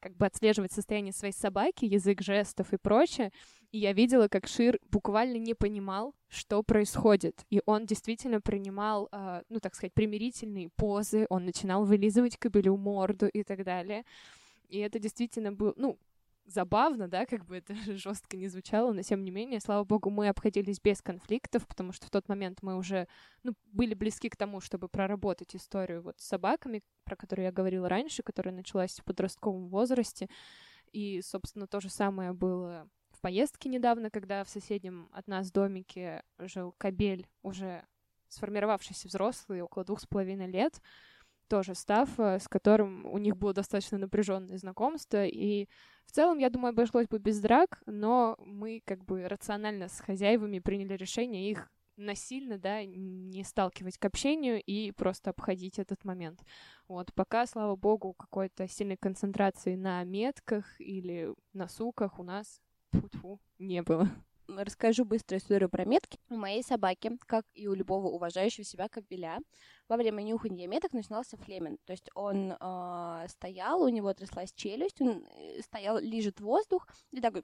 как 0.05 0.19
бы 0.19 0.27
отслеживать 0.27 0.71
состояние 0.71 1.15
своей 1.15 1.33
собаки, 1.33 1.87
язык 1.87 2.21
жестов 2.21 2.75
и 2.75 2.77
прочее. 2.77 3.33
И 3.73 3.79
я 3.79 3.95
видела, 3.95 4.29
как 4.29 4.47
Шир 4.47 4.79
буквально 4.91 5.39
не 5.39 5.55
понимал, 5.55 6.15
что 6.29 6.63
происходит. 6.63 7.47
И 7.49 7.63
он 7.65 7.87
действительно 7.87 8.43
принимал, 8.43 9.09
э, 9.11 9.43
ну, 9.49 9.61
так 9.61 9.75
сказать, 9.75 9.95
примирительные 9.95 10.69
позы, 10.77 11.25
он 11.31 11.47
начинал 11.47 11.87
вылизывать 11.87 12.37
кобелю 12.37 12.77
морду 12.77 13.27
и 13.27 13.43
так 13.45 13.65
далее. 13.65 14.05
И 14.69 14.79
это 14.79 14.99
действительно 14.99 15.53
был, 15.53 15.73
ну, 15.77 15.97
забавно, 16.47 17.09
да, 17.09 17.27
как 17.27 17.45
бы 17.45 17.57
это 17.57 17.75
жестко 17.97 18.37
не 18.37 18.49
звучало, 18.49 18.93
но 18.93 19.03
тем 19.03 19.25
не 19.25 19.31
менее, 19.31 19.61
слава 19.61 19.85
богу, 19.85 20.11
мы 20.11 20.29
обходились 20.29 20.81
без 20.81 21.03
конфликтов, 21.03 21.67
потому 21.67 21.93
что 21.93 22.07
в 22.07 22.11
тот 22.11 22.29
момент 22.29 22.59
мы 22.63 22.77
уже, 22.77 23.09
ну, 23.43 23.55
были 23.67 23.95
близки 23.95 24.29
к 24.29 24.37
тому, 24.37 24.61
чтобы 24.61 24.89
проработать 24.89 25.57
историю 25.57 26.03
вот 26.03 26.21
с 26.21 26.27
собаками, 26.27 26.83
про 27.05 27.17
которую 27.17 27.47
я 27.47 27.53
говорила 27.53 27.89
раньше, 27.89 28.23
которая 28.23 28.55
началась 28.55 28.99
в 28.99 29.05
подростковом 29.05 29.69
возрасте, 29.69 30.29
и, 30.93 31.23
собственно, 31.23 31.67
то 31.67 31.81
же 31.81 31.91
самое 31.91 32.33
было 32.33 32.89
в 33.11 33.21
поездке 33.21 33.69
недавно, 33.69 34.11
когда 34.11 34.45
в 34.45 34.49
соседнем 34.49 35.09
от 35.13 35.27
нас 35.27 35.51
домике 35.51 36.23
жил 36.39 36.75
кабель, 36.79 37.27
уже 37.43 37.85
сформировавшийся 38.29 39.09
взрослый, 39.09 39.63
около 39.63 39.85
двух 39.85 40.01
с 40.01 40.07
половиной 40.07 40.47
лет, 40.47 40.81
тоже 41.49 41.75
став, 41.75 42.09
э, 42.19 42.39
с 42.39 42.49
которым 42.49 43.07
у 43.07 43.19
них 43.19 43.37
было 43.37 43.53
достаточно 43.53 43.99
напряженное 43.99 44.59
знакомство. 44.59 45.25
И 45.25 45.69
в 46.07 46.13
целом, 46.13 46.39
я 46.39 46.51
думаю, 46.51 46.71
обошлось 46.71 47.09
бы 47.09 47.19
без 47.19 47.41
драк, 47.41 47.83
но 47.87 48.37
мы 48.39 48.83
как 48.85 49.05
бы 49.05 49.29
рационально 49.29 49.89
с 49.89 50.01
хозяевами 50.01 50.59
приняли 50.59 50.95
решение 50.95 51.51
их 51.51 51.71
насильно, 51.97 52.59
да, 52.59 52.85
не 52.85 53.45
сталкивать 53.45 53.99
к 53.99 54.05
общению 54.05 54.61
и 54.63 54.91
просто 54.91 55.31
обходить 55.31 55.79
этот 55.79 56.05
момент. 56.05 56.43
Вот, 56.89 57.13
пока, 57.15 57.47
слава 57.47 57.77
богу, 57.77 58.15
какой-то 58.15 58.67
сильной 58.69 58.97
концентрации 58.97 59.77
на 59.77 60.03
метках 60.05 60.81
или 60.81 61.33
на 61.53 61.69
суках 61.69 62.19
у 62.19 62.23
нас 62.23 62.61
фу 63.21 63.41
не 63.59 63.83
было 63.83 64.09
расскажу 64.49 65.05
быстро 65.05 65.39
историю 65.39 65.69
про 65.69 65.85
метки. 65.85 66.19
У 66.29 66.37
моей 66.37 66.63
собаки, 66.63 67.19
как 67.27 67.45
и 67.55 67.67
у 67.69 67.75
любого 67.75 68.09
уважающего 68.09 68.65
себя 68.65 68.89
кобеля, 68.89 69.39
во 69.89 69.97
время 69.97 70.23
нюхания 70.23 70.69
меток 70.69 70.93
начинался 70.93 71.37
флемин. 71.37 71.79
То 71.85 71.93
есть 71.93 72.11
он 72.15 72.53
э, 72.53 73.27
стоял, 73.29 73.83
у 73.83 73.89
него 73.89 74.13
тряслась 74.15 74.53
челюсть, 74.55 75.01
он 75.01 75.25
э, 75.37 75.61
стоял, 75.63 75.99
лежит 75.99 76.41
воздух 76.41 76.87
и 77.11 77.21
такой 77.21 77.43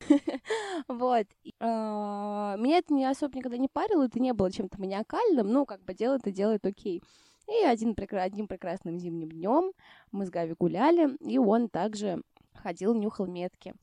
вот. 0.88 1.26
А, 1.60 2.56
меня 2.56 2.78
это 2.78 2.94
не 2.94 3.04
особо 3.04 3.38
никогда 3.38 3.58
не 3.58 3.68
парило, 3.68 4.04
это 4.04 4.20
не 4.20 4.32
было 4.32 4.50
чем-то 4.50 4.80
маниакальным, 4.80 5.48
ну, 5.48 5.66
как 5.66 5.82
бы 5.82 5.94
дело 5.94 6.16
это 6.16 6.30
делает 6.30 6.64
окей. 6.66 7.02
И 7.48 7.64
один, 7.64 7.94
одним 8.10 8.48
прекрасным 8.48 8.98
зимним 8.98 9.30
днем 9.30 9.72
мы 10.10 10.26
с 10.26 10.30
Гави 10.30 10.54
гуляли, 10.58 11.16
и 11.20 11.38
он 11.38 11.68
также 11.68 12.22
ходил, 12.54 12.94
нюхал 12.94 13.26
метки. 13.26 13.74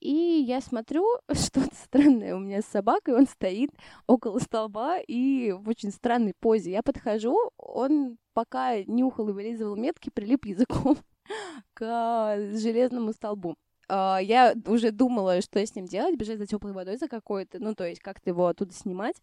И 0.00 0.44
я 0.46 0.60
смотрю, 0.60 1.04
что-то 1.32 1.74
странное 1.74 2.34
у 2.34 2.38
меня 2.38 2.62
с 2.62 2.66
собакой, 2.66 3.14
он 3.14 3.26
стоит 3.26 3.70
около 4.06 4.38
столба 4.38 4.98
и 4.98 5.52
в 5.52 5.68
очень 5.68 5.90
странной 5.90 6.34
позе. 6.38 6.72
Я 6.72 6.82
подхожу, 6.82 7.36
он 7.58 8.16
пока 8.32 8.82
нюхал 8.84 9.28
и 9.28 9.32
вылизывал 9.32 9.76
метки, 9.76 10.10
прилип 10.10 10.46
языком 10.46 10.96
к 11.74 12.36
железному 12.54 13.12
столбу. 13.12 13.56
А, 13.88 14.18
я 14.18 14.54
уже 14.66 14.90
думала, 14.92 15.42
что 15.42 15.58
с 15.58 15.74
ним 15.74 15.86
делать, 15.86 16.16
бежать 16.16 16.38
за 16.38 16.46
теплой 16.46 16.72
водой 16.72 16.96
за 16.96 17.08
какой-то, 17.08 17.58
ну, 17.58 17.74
то 17.74 17.84
есть 17.84 18.00
как-то 18.00 18.30
его 18.30 18.46
оттуда 18.46 18.72
снимать. 18.72 19.16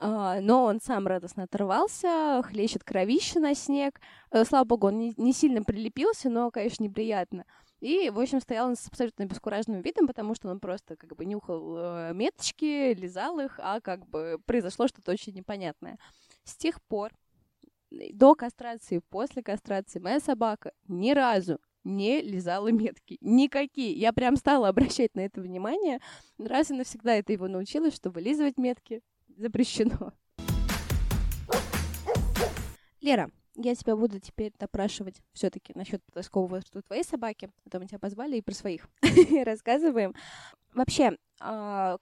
Uh, 0.00 0.40
но 0.40 0.62
он 0.62 0.80
сам 0.80 1.08
радостно 1.08 1.42
оторвался, 1.42 2.40
хлещет 2.44 2.84
кровище 2.84 3.40
на 3.40 3.56
снег. 3.56 4.00
Uh, 4.30 4.44
слава 4.44 4.64
богу, 4.64 4.86
он 4.86 5.12
не 5.16 5.32
сильно 5.32 5.64
прилепился, 5.64 6.30
но, 6.30 6.52
конечно, 6.52 6.84
неприятно. 6.84 7.44
И, 7.80 8.10
в 8.10 8.18
общем, 8.18 8.40
стоял 8.40 8.68
он 8.68 8.76
с 8.76 8.88
абсолютно 8.88 9.24
бескуражным 9.24 9.80
видом, 9.80 10.06
потому 10.06 10.34
что 10.34 10.48
он 10.48 10.58
просто 10.58 10.96
как 10.96 11.14
бы 11.14 11.24
нюхал 11.24 11.76
э, 11.76 12.12
меточки, 12.12 12.92
лизал 12.94 13.38
их, 13.38 13.60
а 13.62 13.80
как 13.80 14.06
бы 14.08 14.40
произошло 14.46 14.88
что-то 14.88 15.12
очень 15.12 15.34
непонятное. 15.34 15.98
С 16.42 16.56
тех 16.56 16.82
пор, 16.82 17.12
до 17.90 18.34
кастрации, 18.34 19.00
после 19.10 19.42
кастрации, 19.42 20.00
моя 20.00 20.18
собака 20.18 20.72
ни 20.88 21.12
разу 21.12 21.60
не 21.84 22.20
лизала 22.20 22.68
метки. 22.68 23.16
Никакие. 23.20 23.92
Я 23.92 24.12
прям 24.12 24.36
стала 24.36 24.68
обращать 24.68 25.14
на 25.14 25.20
это 25.20 25.40
внимание. 25.40 26.00
Раз 26.38 26.70
и 26.70 26.74
навсегда 26.74 27.14
это 27.14 27.32
его 27.32 27.48
научилась, 27.48 27.94
что 27.94 28.10
вылизывать 28.10 28.58
метки 28.58 29.02
запрещено. 29.36 30.12
Лера, 33.00 33.30
я 33.60 33.74
тебя 33.74 33.96
буду 33.96 34.20
теперь 34.20 34.52
допрашивать 34.58 35.20
все-таки 35.32 35.72
насчет 35.74 36.02
подросткового 36.04 36.50
возраста 36.50 36.82
твоей 36.82 37.04
собаки. 37.04 37.50
А 37.66 37.70
то 37.70 37.80
мы 37.80 37.86
тебя 37.86 37.98
позвали 37.98 38.36
и 38.36 38.42
про 38.42 38.54
своих 38.54 38.88
рассказываем. 39.44 40.14
Вообще, 40.74 41.18
а, 41.40 41.98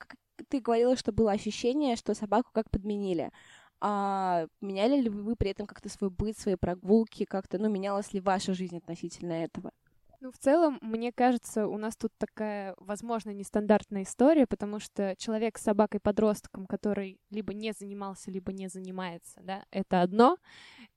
ты 0.49 0.59
говорила, 0.59 0.95
что 0.95 1.11
было 1.11 1.31
ощущение, 1.31 1.95
что 1.95 2.13
собаку 2.13 2.51
как 2.53 2.69
подменили. 2.69 3.31
А 3.79 4.47
меняли 4.61 5.01
ли 5.01 5.09
вы 5.09 5.35
при 5.35 5.51
этом 5.51 5.67
как-то 5.67 5.89
свой 5.89 6.09
быт, 6.09 6.37
свои 6.37 6.55
прогулки, 6.55 7.25
как-то, 7.25 7.57
ну, 7.59 7.69
менялась 7.69 8.13
ли 8.13 8.19
ваша 8.19 8.53
жизнь 8.53 8.77
относительно 8.77 9.33
этого? 9.33 9.71
Ну, 10.19 10.31
в 10.31 10.37
целом, 10.39 10.79
мне 10.81 11.11
кажется, 11.11 11.67
у 11.67 11.77
нас 11.77 11.95
тут 11.95 12.11
такая, 12.17 12.73
возможно, 12.77 13.29
нестандартная 13.29 14.01
история, 14.01 14.47
потому 14.47 14.79
что 14.79 15.15
человек 15.19 15.59
с 15.59 15.63
собакой-подростком, 15.63 16.65
который 16.65 17.19
либо 17.29 17.53
не 17.53 17.71
занимался, 17.71 18.31
либо 18.31 18.51
не 18.51 18.67
занимается, 18.67 19.39
да, 19.43 19.63
это 19.69 20.01
одно. 20.01 20.39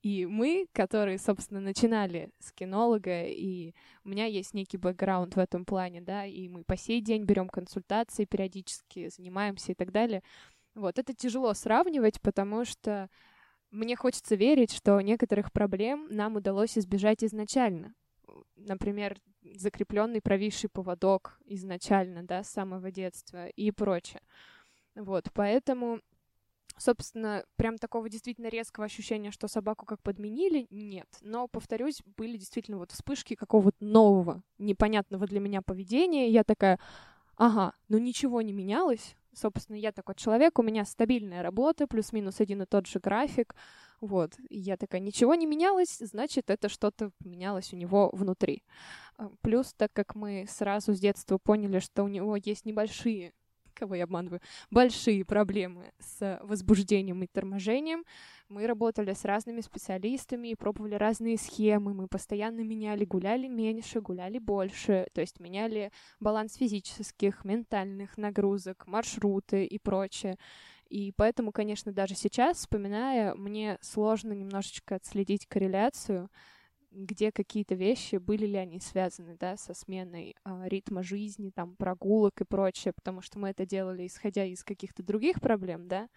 И 0.01 0.25
мы, 0.25 0.65
которые, 0.73 1.19
собственно, 1.19 1.59
начинали 1.59 2.31
с 2.39 2.51
кинолога, 2.51 3.25
и 3.25 3.75
у 4.03 4.09
меня 4.09 4.25
есть 4.25 4.55
некий 4.55 4.77
бэкграунд 4.77 5.35
в 5.35 5.39
этом 5.39 5.65
плане, 5.65 6.01
да, 6.01 6.25
и 6.25 6.47
мы 6.47 6.63
по 6.63 6.75
сей 6.75 6.99
день 6.99 7.25
берем 7.25 7.47
консультации 7.47 8.25
периодически, 8.25 9.09
занимаемся 9.09 9.73
и 9.73 9.75
так 9.75 9.91
далее. 9.91 10.23
Вот, 10.73 10.97
это 10.97 11.13
тяжело 11.13 11.53
сравнивать, 11.53 12.19
потому 12.21 12.65
что 12.65 13.07
мне 13.69 13.95
хочется 13.95 14.33
верить, 14.33 14.73
что 14.73 14.99
некоторых 14.99 15.51
проблем 15.51 16.07
нам 16.09 16.37
удалось 16.37 16.75
избежать 16.75 17.23
изначально 17.23 17.93
например, 18.55 19.19
закрепленный 19.55 20.21
провисший 20.21 20.69
поводок 20.69 21.39
изначально, 21.45 22.23
да, 22.23 22.43
с 22.43 22.49
самого 22.49 22.91
детства 22.91 23.47
и 23.47 23.71
прочее. 23.71 24.21
Вот, 24.95 25.29
поэтому, 25.33 26.01
собственно, 26.77 27.45
прям 27.55 27.77
такого 27.77 28.09
действительно 28.09 28.47
резкого 28.47 28.85
ощущения, 28.85 29.31
что 29.31 29.47
собаку 29.47 29.85
как 29.85 30.01
подменили, 30.01 30.67
нет. 30.69 31.07
Но, 31.21 31.47
повторюсь, 31.47 32.01
были 32.17 32.37
действительно 32.37 32.77
вот 32.77 32.91
вспышки 32.91 33.35
какого-то 33.35 33.83
нового, 33.83 34.43
непонятного 34.57 35.27
для 35.27 35.39
меня 35.39 35.61
поведения. 35.61 36.29
Я 36.29 36.43
такая, 36.43 36.79
ага, 37.35 37.73
ну 37.87 37.97
ничего 37.97 38.41
не 38.41 38.53
менялось. 38.53 39.15
Собственно, 39.33 39.77
я 39.77 39.91
такой 39.93 40.15
человек, 40.15 40.59
у 40.59 40.63
меня 40.63 40.83
стабильная 40.83 41.41
работа, 41.41 41.87
плюс-минус 41.87 42.41
один 42.41 42.63
и 42.63 42.65
тот 42.65 42.85
же 42.85 42.99
график, 42.99 43.55
вот. 44.01 44.33
И 44.49 44.57
я 44.57 44.77
такая, 44.77 44.99
ничего 44.99 45.35
не 45.35 45.45
менялось, 45.45 45.97
значит, 45.99 46.49
это 46.49 46.69
что-то 46.69 47.11
поменялось 47.19 47.71
у 47.71 47.77
него 47.77 48.09
внутри. 48.13 48.63
А, 49.17 49.29
плюс, 49.41 49.73
так 49.77 49.93
как 49.93 50.15
мы 50.15 50.45
сразу 50.49 50.93
с 50.93 50.99
детства 50.99 51.37
поняли, 51.37 51.79
что 51.79 52.03
у 52.03 52.07
него 52.07 52.35
есть 52.35 52.65
небольшие 52.65 53.33
кого 53.73 53.95
я 53.95 54.03
обманываю, 54.03 54.41
большие 54.69 55.25
проблемы 55.25 55.91
с 55.97 56.39
возбуждением 56.43 57.23
и 57.23 57.27
торможением. 57.27 58.03
Мы 58.47 58.67
работали 58.67 59.13
с 59.13 59.25
разными 59.25 59.61
специалистами 59.61 60.49
и 60.49 60.55
пробовали 60.55 60.95
разные 60.95 61.37
схемы. 61.37 61.93
Мы 61.93 62.07
постоянно 62.07 62.61
меняли, 62.61 63.05
гуляли 63.05 63.47
меньше, 63.47 64.01
гуляли 64.01 64.37
больше. 64.37 65.07
То 65.13 65.21
есть 65.21 65.39
меняли 65.39 65.91
баланс 66.19 66.57
физических, 66.57 67.43
ментальных 67.43 68.17
нагрузок, 68.17 68.85
маршруты 68.85 69.65
и 69.65 69.79
прочее. 69.79 70.37
И 70.91 71.13
поэтому, 71.13 71.53
конечно, 71.53 71.93
даже 71.93 72.15
сейчас, 72.15 72.57
вспоминая, 72.57 73.33
мне 73.35 73.77
сложно 73.79 74.33
немножечко 74.33 74.95
отследить 74.95 75.47
корреляцию 75.47 76.29
где 76.91 77.31
какие-то 77.31 77.73
вещи, 77.73 78.17
были 78.17 78.45
ли 78.45 78.57
они 78.57 78.81
связаны, 78.81 79.37
да, 79.37 79.55
со 79.55 79.73
сменой 79.73 80.35
э, 80.43 80.63
ритма 80.67 81.03
жизни, 81.03 81.49
там, 81.49 81.77
прогулок 81.77 82.41
и 82.41 82.43
прочее, 82.43 82.91
потому 82.91 83.21
что 83.21 83.39
мы 83.39 83.51
это 83.51 83.65
делали, 83.65 84.05
исходя 84.05 84.43
из 84.43 84.65
каких-то 84.65 85.01
других 85.01 85.39
проблем, 85.39 85.87
да, 85.87 86.09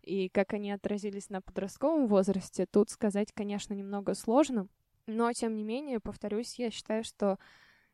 и 0.00 0.28
как 0.28 0.52
они 0.52 0.70
отразились 0.70 1.28
на 1.28 1.42
подростковом 1.42 2.06
возрасте, 2.06 2.66
тут 2.66 2.90
сказать, 2.90 3.32
конечно, 3.34 3.74
немного 3.74 4.14
сложно, 4.14 4.68
но, 5.08 5.32
тем 5.32 5.56
не 5.56 5.64
менее, 5.64 5.98
повторюсь, 5.98 6.54
я 6.54 6.70
считаю, 6.70 7.02
что 7.02 7.40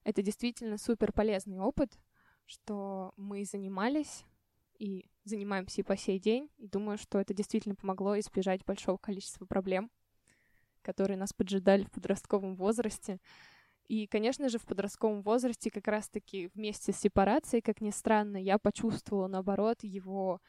это 0.05 0.21
действительно 0.21 0.77
супер 0.77 1.15
полезный 1.15 1.61
опыт, 1.61 1.99
что 2.45 3.15
мы 3.17 3.47
занимались 3.47 4.27
и 4.79 5.11
занимаемся 5.25 5.81
и 5.81 5.85
по 5.85 5.97
сей 5.97 6.19
день, 6.19 6.51
и 6.57 6.67
думаю, 6.67 6.99
что 6.99 7.19
это 7.19 7.35
действительно 7.35 7.75
помогло 7.75 8.19
избежать 8.19 8.65
большого 8.65 8.97
количества 8.97 9.45
проблем, 9.45 9.91
которые 10.83 11.17
нас 11.17 11.33
поджидали 11.33 11.85
в 11.85 11.91
подростковом 11.91 12.55
возрасте. 12.57 13.21
И, 13.89 14.07
конечно 14.07 14.49
же, 14.49 14.59
в 14.59 14.67
подростковом 14.67 15.23
возрасте 15.23 15.71
как 15.71 15.89
раз-таки 15.89 16.51
вместе 16.55 16.93
с 16.93 16.99
сепарацией, 16.99 17.63
как 17.63 17.81
ни 17.81 17.91
странно, 17.91 18.37
я 18.37 18.59
почувствовала, 18.59 19.29
наоборот, 19.29 19.79
его 19.83 20.41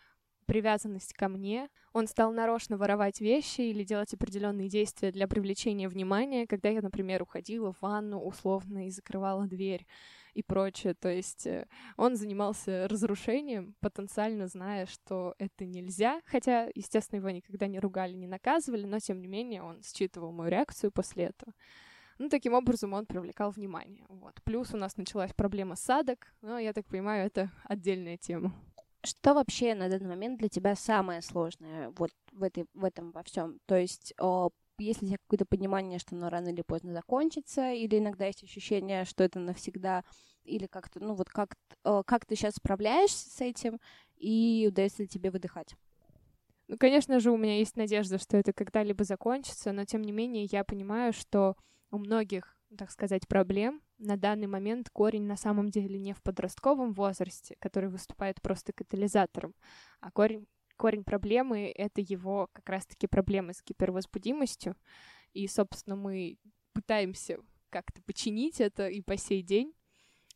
привязанность 0.50 1.14
ко 1.14 1.28
мне. 1.28 1.70
Он 1.94 2.08
стал 2.08 2.34
нарочно 2.34 2.76
воровать 2.76 3.22
вещи 3.22 3.62
или 3.62 3.84
делать 3.84 4.16
определенные 4.16 4.68
действия 4.68 5.12
для 5.12 5.28
привлечения 5.28 5.88
внимания, 5.88 6.48
когда 6.48 6.70
я, 6.70 6.82
например, 6.82 7.22
уходила 7.22 7.72
в 7.72 7.84
ванну 7.84 8.20
условно 8.20 8.88
и 8.88 8.90
закрывала 8.90 9.46
дверь 9.46 9.86
и 10.34 10.42
прочее. 10.42 10.96
То 10.96 11.08
есть 11.08 11.46
э, 11.46 11.68
он 11.98 12.16
занимался 12.16 12.88
разрушением, 12.88 13.76
потенциально 13.80 14.48
зная, 14.48 14.88
что 14.88 15.36
это 15.38 15.66
нельзя, 15.66 16.20
хотя, 16.26 16.68
естественно, 16.74 17.20
его 17.20 17.30
никогда 17.30 17.68
не 17.68 17.80
ругали, 17.80 18.14
не 18.16 18.28
наказывали, 18.28 18.86
но, 18.86 18.98
тем 18.98 19.22
не 19.22 19.28
менее, 19.28 19.62
он 19.62 19.84
считывал 19.84 20.32
мою 20.32 20.50
реакцию 20.50 20.92
после 20.92 21.26
этого. 21.26 21.54
Ну, 22.18 22.28
таким 22.28 22.54
образом 22.54 22.94
он 22.94 23.06
привлекал 23.06 23.52
внимание. 23.52 24.06
Вот. 24.10 24.42
Плюс 24.44 24.74
у 24.74 24.78
нас 24.78 24.98
началась 24.98 25.34
проблема 25.34 25.76
садок, 25.76 26.34
но, 26.42 26.58
я 26.58 26.74
так 26.74 26.88
понимаю, 26.88 27.28
это 27.28 27.52
отдельная 27.66 28.18
тема. 28.18 28.52
Что 29.04 29.34
вообще 29.34 29.76
на 29.76 29.90
данный 29.90 30.10
момент 30.10 30.40
для 30.40 30.50
тебя 30.50 30.76
самое 30.76 31.22
сложное 31.22 31.90
вот 31.98 32.12
в, 32.34 32.44
этой, 32.44 32.66
в 32.74 32.84
этом 32.84 33.12
во 33.12 33.24
всем? 33.24 33.60
То 33.66 33.78
есть 33.78 34.14
есть 34.80 35.02
ли 35.02 35.08
у 35.08 35.10
тебя 35.10 35.18
какое-то 35.18 35.46
понимание, 35.46 36.00
что 36.00 36.16
оно 36.16 36.30
рано 36.30 36.50
или 36.50 36.62
поздно 36.62 36.94
закончится, 36.94 37.72
или 37.72 37.98
иногда 37.98 38.26
есть 38.26 38.44
ощущение, 38.44 39.06
что 39.06 39.24
это 39.24 39.40
навсегда, 39.40 40.04
или 40.44 40.68
как-то, 40.68 41.00
ну 41.00 41.14
вот 41.14 41.30
как, 41.30 41.56
э, 41.84 42.02
как 42.06 42.26
ты 42.26 42.36
сейчас 42.36 42.56
справляешься 42.56 43.30
с 43.30 43.42
этим, 43.42 43.80
и 44.18 44.68
удается 44.70 45.04
ли 45.04 45.08
тебе 45.08 45.32
выдыхать? 45.32 45.76
Ну, 46.68 46.78
конечно 46.78 47.20
же, 47.20 47.32
у 47.32 47.38
меня 47.38 47.58
есть 47.58 47.76
надежда, 47.76 48.20
что 48.20 48.38
это 48.38 48.54
когда-либо 48.54 49.04
закончится, 49.04 49.72
но 49.72 49.86
тем 49.86 50.02
не 50.02 50.12
менее 50.12 50.48
я 50.52 50.64
понимаю, 50.64 51.14
что 51.14 51.56
у 51.92 51.98
многих, 51.98 52.56
так 52.78 52.92
сказать, 52.92 53.28
проблем 53.28 53.82
на 54.00 54.18
данный 54.18 54.48
момент 54.48 54.90
корень 54.90 55.26
на 55.26 55.36
самом 55.38 55.70
деле 55.70 56.00
не 56.00 56.14
в 56.14 56.22
подростковом 56.24 56.94
возрасте, 56.94 57.56
который 57.60 57.90
выступает 57.90 58.42
просто 58.42 58.74
катализатором, 58.74 59.54
а 60.00 60.12
корень 60.12 60.48
корень 60.80 61.04
проблемы— 61.04 61.72
это 61.76 62.02
его 62.02 62.48
как 62.54 62.70
раз-таки 62.70 63.06
проблемы 63.06 63.54
с 63.54 63.62
гипервозбудимостью. 63.62 64.76
И, 65.34 65.46
собственно, 65.48 65.98
мы 65.98 66.38
пытаемся 66.74 67.40
как-то 67.70 68.02
починить 68.02 68.62
это 68.62 68.88
и 68.88 69.02
по 69.02 69.18
сей 69.18 69.44
день. 69.44 69.74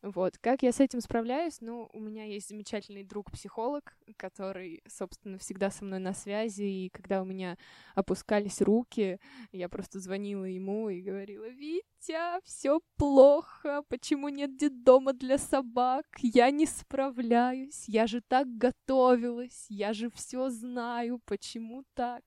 Вот. 0.04 0.38
Как 0.38 0.64
я 0.64 0.74
с 0.74 0.82
этим 0.82 1.00
справляюсь? 1.00 1.62
Ну, 1.62 1.90
у 1.94 2.00
меня 2.02 2.26
есть 2.26 2.50
замечательный 2.50 3.06
друг-психолог, 3.06 3.96
который, 4.18 4.84
собственно, 4.86 5.38
всегда 5.38 5.72
со 5.72 5.86
мной 5.86 6.00
на 6.00 6.14
связи, 6.14 6.64
и 6.64 6.90
когда 6.90 7.22
у 7.22 7.26
меня 7.26 7.58
опускались 7.96 8.62
руки, 8.62 9.22
я 9.54 9.70
просто 9.70 10.02
звонила 10.02 10.44
ему 10.44 10.90
и 10.90 11.02
говорила, 11.02 11.48
«Витя, 11.48 12.42
все 12.44 12.82
плохо, 12.98 13.82
почему 13.88 14.28
нет 14.28 14.58
детдома 14.58 15.14
для 15.14 15.38
собак? 15.38 16.06
Я 16.22 16.52
не 16.52 16.66
справляюсь, 16.66 17.86
я 17.88 18.06
же 18.06 18.20
так 18.20 18.58
готовилась, 18.58 19.68
я 19.70 19.94
же 19.94 20.12
все 20.12 20.50
знаю, 20.50 21.22
почему 21.26 21.86
так?» 21.94 22.24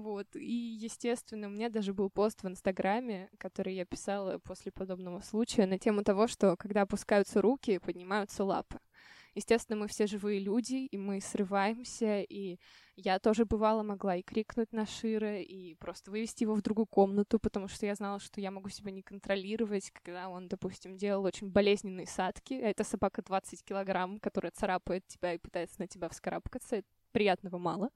Вот. 0.00 0.36
И, 0.36 0.76
естественно, 0.80 1.46
у 1.46 1.50
меня 1.50 1.68
даже 1.68 1.94
был 1.94 2.10
пост 2.10 2.42
в 2.42 2.48
Инстаграме, 2.48 3.30
который 3.38 3.74
я 3.74 3.84
писала 3.84 4.38
после 4.38 4.72
подобного 4.72 5.20
случая, 5.20 5.66
на 5.66 5.78
тему 5.78 6.02
того, 6.02 6.26
что 6.26 6.56
когда 6.56 6.82
опускаются 6.82 7.40
руки, 7.40 7.78
поднимаются 7.78 8.44
лапы. 8.44 8.78
Естественно, 9.34 9.78
мы 9.78 9.86
все 9.86 10.06
живые 10.06 10.40
люди, 10.40 10.86
и 10.86 10.96
мы 10.96 11.20
срываемся, 11.20 12.22
и 12.22 12.58
я 12.94 13.18
тоже 13.18 13.44
бывало 13.44 13.82
могла 13.82 14.16
и 14.16 14.22
крикнуть 14.22 14.72
на 14.72 14.86
Шира, 14.86 15.42
и 15.42 15.74
просто 15.74 16.10
вывести 16.10 16.44
его 16.44 16.54
в 16.54 16.62
другую 16.62 16.86
комнату, 16.86 17.38
потому 17.38 17.68
что 17.68 17.84
я 17.84 17.94
знала, 17.94 18.18
что 18.18 18.40
я 18.40 18.50
могу 18.50 18.70
себя 18.70 18.90
не 18.90 19.02
контролировать, 19.02 19.90
когда 19.90 20.30
он, 20.30 20.48
допустим, 20.48 20.96
делал 20.96 21.24
очень 21.24 21.50
болезненные 21.50 22.06
садки. 22.06 22.54
Это 22.54 22.82
собака 22.82 23.20
20 23.20 23.62
килограмм, 23.62 24.20
которая 24.20 24.52
царапает 24.52 25.06
тебя 25.06 25.34
и 25.34 25.38
пытается 25.38 25.80
на 25.80 25.86
тебя 25.86 26.08
вскарабкаться. 26.08 26.82
Приятного 27.12 27.58
мало. 27.58 27.90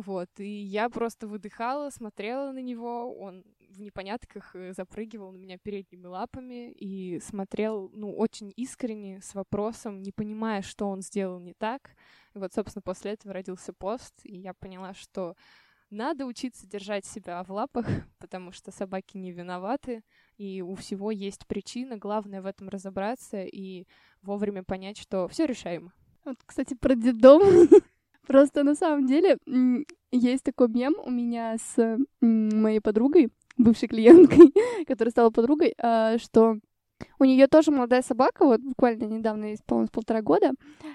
Вот, 0.00 0.28
и 0.38 0.48
я 0.48 0.88
просто 0.88 1.26
выдыхала, 1.26 1.90
смотрела 1.90 2.52
на 2.52 2.60
него, 2.60 3.14
он 3.18 3.44
в 3.70 3.80
непонятках 3.80 4.54
э, 4.54 4.72
запрыгивал 4.72 5.32
на 5.32 5.36
меня 5.36 5.58
передними 5.58 6.06
лапами 6.06 6.72
и 6.72 7.20
смотрел, 7.20 7.90
ну, 7.92 8.12
очень 8.14 8.52
искренне, 8.56 9.20
с 9.20 9.34
вопросом, 9.34 10.02
не 10.02 10.12
понимая, 10.12 10.62
что 10.62 10.88
он 10.88 11.02
сделал 11.02 11.38
не 11.40 11.54
так. 11.54 11.90
И 12.34 12.38
вот, 12.38 12.52
собственно, 12.52 12.82
после 12.82 13.12
этого 13.12 13.34
родился 13.34 13.72
пост, 13.72 14.14
и 14.24 14.36
я 14.36 14.54
поняла, 14.54 14.94
что 14.94 15.36
надо 15.90 16.26
учиться 16.26 16.66
держать 16.66 17.06
себя 17.06 17.42
в 17.42 17.50
лапах, 17.50 17.86
потому 18.18 18.52
что 18.52 18.70
собаки 18.70 19.16
не 19.16 19.32
виноваты, 19.32 20.02
и 20.36 20.60
у 20.62 20.74
всего 20.74 21.10
есть 21.10 21.46
причина. 21.46 21.96
Главное 21.96 22.42
в 22.42 22.46
этом 22.46 22.68
разобраться 22.68 23.42
и 23.42 23.86
вовремя 24.22 24.62
понять, 24.62 24.98
что 24.98 25.28
все 25.28 25.46
решаемо. 25.46 25.92
Вот, 26.24 26.36
кстати, 26.44 26.74
про 26.74 26.94
детдом. 26.94 27.42
Просто 28.28 28.62
на 28.62 28.74
самом 28.74 29.06
деле 29.06 29.38
есть 30.12 30.44
такой 30.44 30.68
мем 30.68 30.94
у 31.02 31.10
меня 31.10 31.56
с 31.56 31.98
моей 32.20 32.80
подругой, 32.80 33.30
бывшей 33.56 33.88
клиенткой, 33.88 34.52
которая 34.86 35.10
стала 35.10 35.30
подругой, 35.30 35.74
а, 35.82 36.18
что 36.18 36.58
у 37.18 37.24
нее 37.24 37.46
тоже 37.46 37.70
молодая 37.70 38.02
собака, 38.02 38.44
вот 38.44 38.60
буквально 38.60 39.04
недавно 39.04 39.54
исполнилось 39.54 39.90
полтора 39.90 40.20
года, 40.20 40.50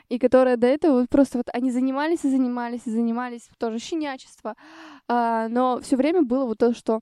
и 0.09 0.19
которая 0.19 0.57
до 0.57 0.67
этого 0.67 0.99
вот 0.99 1.09
просто 1.09 1.39
вот 1.39 1.47
они 1.51 1.71
занимались 1.71 2.23
и 2.23 2.29
занимались 2.29 2.81
и 2.85 2.91
занимались, 2.91 3.49
тоже 3.57 3.79
щенячество, 3.79 4.55
а, 5.07 5.47
но 5.47 5.79
все 5.81 5.95
время 5.95 6.21
было 6.21 6.45
вот 6.45 6.59
то, 6.59 6.75
что 6.75 7.01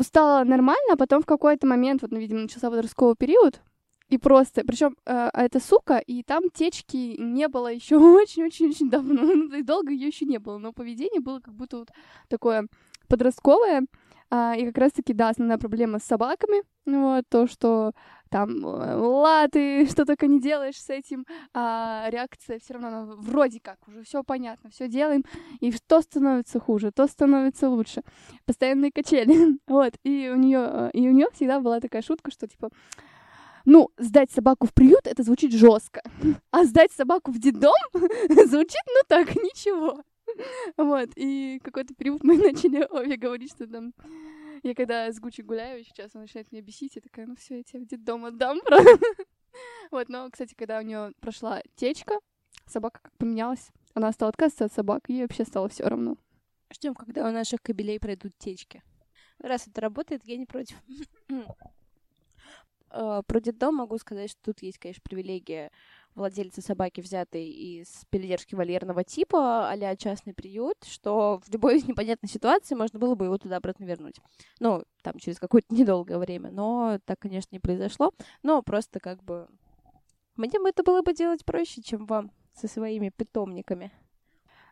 стало 0.00 0.44
нормально, 0.44 0.92
а 0.92 0.96
потом 0.96 1.22
в 1.22 1.26
какой-то 1.26 1.66
момент, 1.66 2.02
вот, 2.02 2.12
ну, 2.12 2.18
видимо, 2.18 2.42
начался 2.42 2.70
подростковый 2.70 3.16
период, 3.16 3.60
и 4.08 4.18
просто, 4.18 4.62
причем 4.64 4.96
э, 5.04 5.30
это 5.32 5.60
сука, 5.60 5.98
и 5.98 6.22
там 6.22 6.50
течки 6.50 7.20
не 7.20 7.48
было 7.48 7.72
еще 7.72 7.96
очень-очень-очень 7.98 8.90
давно, 8.90 9.22
ну, 9.22 9.54
и 9.56 9.62
долго 9.62 9.92
ее 9.92 10.08
еще 10.08 10.24
не 10.24 10.38
было, 10.38 10.58
но 10.58 10.72
поведение 10.72 11.20
было 11.20 11.40
как 11.40 11.54
будто 11.54 11.78
вот 11.78 11.90
такое 12.28 12.68
подростковое, 13.08 13.86
а, 14.30 14.54
и 14.56 14.66
как 14.66 14.78
раз-таки, 14.78 15.12
да, 15.12 15.28
основная 15.28 15.58
проблема 15.58 15.98
с 15.98 16.04
собаками, 16.04 16.62
вот, 16.84 17.24
то, 17.28 17.46
что 17.46 17.92
там, 18.28 18.64
ла, 18.64 19.46
ты 19.48 19.86
что 19.86 20.04
только 20.04 20.26
не 20.26 20.40
делаешь 20.40 20.80
с 20.80 20.90
этим, 20.90 21.24
а 21.54 22.06
реакция 22.10 22.58
все 22.58 22.74
равно 22.74 23.14
вроде 23.18 23.60
как 23.60 23.78
уже 23.86 24.02
все 24.02 24.24
понятно, 24.24 24.70
все 24.70 24.88
делаем, 24.88 25.24
и 25.60 25.72
то 25.86 26.00
становится 26.00 26.58
хуже, 26.58 26.90
то 26.90 27.06
становится 27.06 27.68
лучше, 27.68 28.02
постоянные 28.44 28.90
качели, 28.90 29.58
вот, 29.68 29.94
и 30.02 30.30
у 30.32 30.36
нее 30.36 30.90
и 30.92 31.08
у 31.08 31.12
нее 31.12 31.28
всегда 31.32 31.60
была 31.60 31.80
такая 31.80 32.02
шутка, 32.02 32.30
что 32.32 32.48
типа 32.48 32.70
ну, 33.66 33.90
сдать 33.98 34.30
собаку 34.30 34.66
в 34.66 34.72
приют, 34.72 35.06
это 35.06 35.22
звучит 35.22 35.52
жестко. 35.52 36.02
А 36.52 36.64
сдать 36.64 36.92
собаку 36.92 37.32
в 37.32 37.38
детдом 37.38 37.74
звучит, 37.92 38.82
ну 38.86 39.00
так, 39.08 39.34
ничего. 39.34 40.02
Вот, 40.76 41.10
и 41.16 41.60
какой-то 41.62 41.94
период 41.94 42.22
мы 42.22 42.36
начали 42.52 42.86
обе 42.88 43.16
говорить, 43.16 43.52
что 43.52 43.66
там... 43.66 43.92
Я 44.62 44.74
когда 44.74 45.12
с 45.12 45.20
Гучи 45.20 45.42
гуляю, 45.42 45.84
сейчас 45.84 46.12
он 46.14 46.22
начинает 46.22 46.50
меня 46.50 46.62
бесить, 46.62 46.96
я 46.96 47.02
такая, 47.02 47.26
ну 47.26 47.36
все, 47.36 47.58
я 47.58 47.62
тебя 47.62 47.80
в 47.80 47.86
детдом 47.86 48.24
отдам, 48.24 48.58
Вот, 49.90 50.08
но, 50.08 50.28
кстати, 50.30 50.54
когда 50.54 50.78
у 50.78 50.82
нее 50.82 51.12
прошла 51.20 51.62
течка, 51.76 52.20
собака 52.66 53.00
как 53.02 53.16
поменялась. 53.16 53.70
Она 53.94 54.12
стала 54.12 54.30
отказываться 54.30 54.66
от 54.66 54.72
собак, 54.72 55.08
и 55.08 55.22
вообще 55.22 55.44
стало 55.44 55.68
все 55.68 55.84
равно. 55.84 56.16
Ждем, 56.72 56.94
когда 56.94 57.28
у 57.28 57.32
наших 57.32 57.62
кобелей 57.62 57.98
пройдут 57.98 58.32
течки. 58.38 58.82
Раз 59.38 59.66
это 59.66 59.80
работает, 59.80 60.22
я 60.24 60.36
не 60.36 60.46
против. 60.46 60.76
Э, 62.90 63.22
про 63.26 63.40
детдом 63.40 63.76
могу 63.76 63.98
сказать, 63.98 64.30
что 64.30 64.40
тут 64.42 64.62
есть, 64.62 64.78
конечно, 64.78 65.02
привилегия 65.02 65.70
владельцы 66.14 66.62
собаки, 66.62 67.00
взятой 67.00 67.46
из 67.46 68.04
пеледерски 68.10 68.54
вольерного 68.54 69.04
типа, 69.04 69.70
а 69.70 69.96
частный 69.96 70.34
приют, 70.34 70.76
что 70.84 71.40
в 71.44 71.52
любой 71.52 71.82
непонятной 71.86 72.28
ситуации 72.28 72.74
можно 72.74 72.98
было 72.98 73.14
бы 73.14 73.26
его 73.26 73.38
туда 73.38 73.56
обратно 73.56 73.84
вернуть. 73.84 74.16
Ну, 74.58 74.84
там, 75.02 75.18
через 75.18 75.38
какое-то 75.38 75.66
недолгое 75.74 76.18
время. 76.18 76.50
Но 76.50 76.98
так, 77.04 77.18
конечно, 77.18 77.48
не 77.52 77.60
произошло. 77.60 78.12
Но 78.42 78.62
просто 78.62 79.00
как 79.00 79.22
бы... 79.22 79.48
Мне 80.36 80.58
бы 80.58 80.68
это 80.68 80.82
было 80.82 81.02
бы 81.02 81.14
делать 81.14 81.44
проще, 81.44 81.82
чем 81.82 82.06
вам 82.06 82.30
со 82.54 82.68
своими 82.68 83.10
питомниками. 83.10 83.90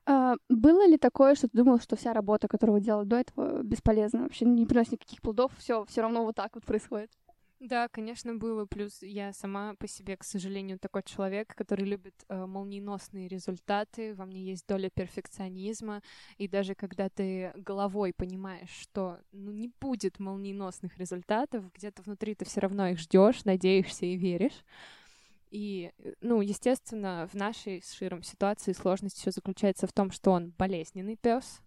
А, 0.07 0.35
было 0.51 0.87
ли 0.87 0.99
такое, 0.99 1.35
что 1.35 1.49
ты 1.49 1.57
думал, 1.57 1.81
что 1.81 1.97
вся 1.97 2.13
работа, 2.13 2.49
которую 2.49 2.75
вы 2.75 2.85
делали 2.85 3.07
до 3.07 3.17
этого, 3.17 3.63
бесполезна, 3.63 4.23
вообще 4.23 4.45
не 4.45 4.67
приносит 4.67 4.93
никаких 4.93 5.23
плодов, 5.23 5.53
все 5.57 5.85
все 5.87 6.03
равно 6.03 6.25
вот 6.25 6.35
так 6.35 6.55
вот 6.55 6.65
происходит? 6.65 7.11
Да, 7.61 7.89
конечно, 7.89 8.35
было. 8.35 8.67
Плюс 8.67 9.01
я 9.03 9.33
сама 9.33 9.75
по 9.77 9.87
себе, 9.89 10.17
к 10.17 10.25
сожалению, 10.25 10.79
такой 10.79 11.03
человек, 11.03 11.55
который 11.55 11.87
любит 11.87 12.15
э, 12.29 12.45
молниеносные 12.47 13.27
результаты. 13.29 14.15
Во 14.15 14.27
мне 14.27 14.43
есть 14.43 14.67
доля 14.67 14.91
перфекционизма. 14.91 16.03
И 16.37 16.47
даже 16.47 16.75
когда 16.75 17.09
ты 17.09 17.53
головой 17.57 18.13
понимаешь, 18.15 18.71
что 18.71 19.21
ну, 19.33 19.51
не 19.53 19.71
будет 19.81 20.19
молниеносных 20.19 20.99
результатов, 20.99 21.65
где-то 21.73 22.03
внутри 22.03 22.35
ты 22.35 22.45
все 22.45 22.61
равно 22.61 22.89
их 22.89 22.99
ждешь, 22.99 23.45
надеешься 23.45 24.05
и 24.05 24.17
веришь. 24.17 24.65
И, 25.55 25.93
э, 25.99 26.15
ну, 26.21 26.41
естественно, 26.41 27.29
в 27.33 27.37
нашей 27.37 27.81
с 27.81 27.93
Широм 27.93 28.25
ситуации 28.25 28.73
сложность 28.73 29.21
еще 29.21 29.31
заключается 29.31 29.87
в 29.87 29.93
том, 29.93 30.11
что 30.11 30.33
он 30.33 30.53
болезненный 30.59 31.15
пес. 31.15 31.61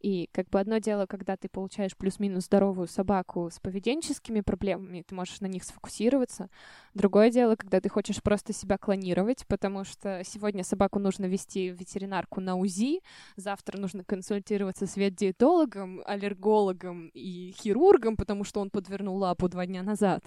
И 0.00 0.28
как 0.32 0.48
бы 0.50 0.58
одно 0.58 0.78
дело, 0.78 1.06
когда 1.06 1.36
ты 1.36 1.48
получаешь 1.48 1.96
плюс-минус 1.96 2.46
здоровую 2.46 2.88
собаку 2.88 3.48
с 3.48 3.60
поведенческими 3.60 4.40
проблемами, 4.40 5.04
ты 5.06 5.14
можешь 5.14 5.40
на 5.40 5.46
них 5.46 5.62
сфокусироваться. 5.62 6.50
Другое 6.94 7.30
дело, 7.30 7.54
когда 7.54 7.80
ты 7.80 7.88
хочешь 7.88 8.20
просто 8.20 8.52
себя 8.52 8.76
клонировать, 8.76 9.46
потому 9.46 9.84
что 9.84 10.22
сегодня 10.24 10.64
собаку 10.64 10.98
нужно 10.98 11.26
вести 11.26 11.70
в 11.70 11.78
ветеринарку 11.78 12.40
на 12.40 12.56
УЗИ, 12.56 13.02
завтра 13.36 13.78
нужно 13.78 14.02
консультироваться 14.02 14.88
с 14.88 14.96
ветдиетологом, 14.96 16.02
аллергологом 16.04 17.08
и 17.14 17.54
хирургом, 17.56 18.16
потому 18.16 18.42
что 18.42 18.60
он 18.60 18.70
подвернул 18.70 19.16
лапу 19.16 19.48
два 19.48 19.64
дня 19.64 19.84
назад. 19.84 20.24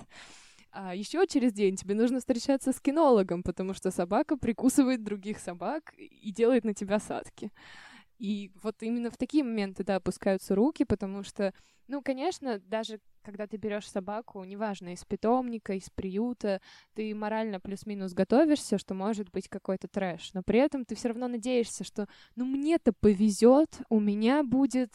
А 0.72 0.96
еще 0.96 1.28
через 1.28 1.52
день 1.52 1.76
тебе 1.76 1.96
нужно 1.96 2.20
встречаться 2.20 2.72
с 2.72 2.80
кинологом, 2.80 3.44
потому 3.44 3.74
что 3.74 3.92
собака 3.92 4.38
прикусывает 4.38 5.04
других 5.04 5.40
собак 5.40 5.94
и 5.98 6.32
делает 6.32 6.64
на 6.64 6.74
тебя 6.74 7.00
садки. 7.00 7.52
И 8.18 8.52
вот 8.62 8.82
именно 8.82 9.10
в 9.10 9.18
такие 9.18 9.44
моменты, 9.44 9.84
да, 9.84 9.96
опускаются 9.98 10.56
руки, 10.56 10.86
потому 10.86 11.24
что, 11.24 11.54
ну, 11.88 12.02
конечно, 12.02 12.60
даже 12.60 13.00
когда 13.24 13.48
ты 13.48 13.58
берешь 13.58 13.90
собаку, 13.90 14.44
неважно, 14.44 14.94
из 14.94 15.04
питомника, 15.04 15.74
из 15.74 15.90
приюта, 15.90 16.62
ты 16.94 17.14
морально 17.16 17.60
плюс-минус 17.60 18.14
готовишься, 18.14 18.78
что 18.78 18.94
может 18.94 19.30
быть 19.32 19.50
какой-то 19.50 19.88
трэш, 19.88 20.34
но 20.34 20.44
при 20.44 20.60
этом 20.60 20.86
ты 20.86 20.96
все 20.96 21.10
равно 21.10 21.28
надеешься, 21.28 21.84
что, 21.84 22.08
ну, 22.36 22.46
мне-то 22.46 22.94
повезет, 22.94 23.82
у 23.90 24.00
меня 24.00 24.44
будет 24.44 24.92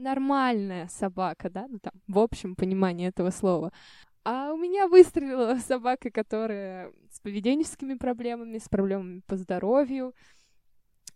нормальная 0.00 0.88
собака, 0.88 1.50
да, 1.50 1.66
ну 1.68 1.78
там, 1.78 1.92
в 2.08 2.18
общем 2.18 2.56
понимании 2.56 3.08
этого 3.08 3.30
слова. 3.30 3.72
А 4.24 4.52
у 4.52 4.56
меня 4.56 4.86
выстрелила 4.86 5.56
собака, 5.56 6.10
которая 6.10 6.92
с 7.10 7.20
поведенческими 7.20 7.94
проблемами, 7.94 8.58
с 8.58 8.68
проблемами 8.68 9.22
по 9.26 9.36
здоровью. 9.36 10.14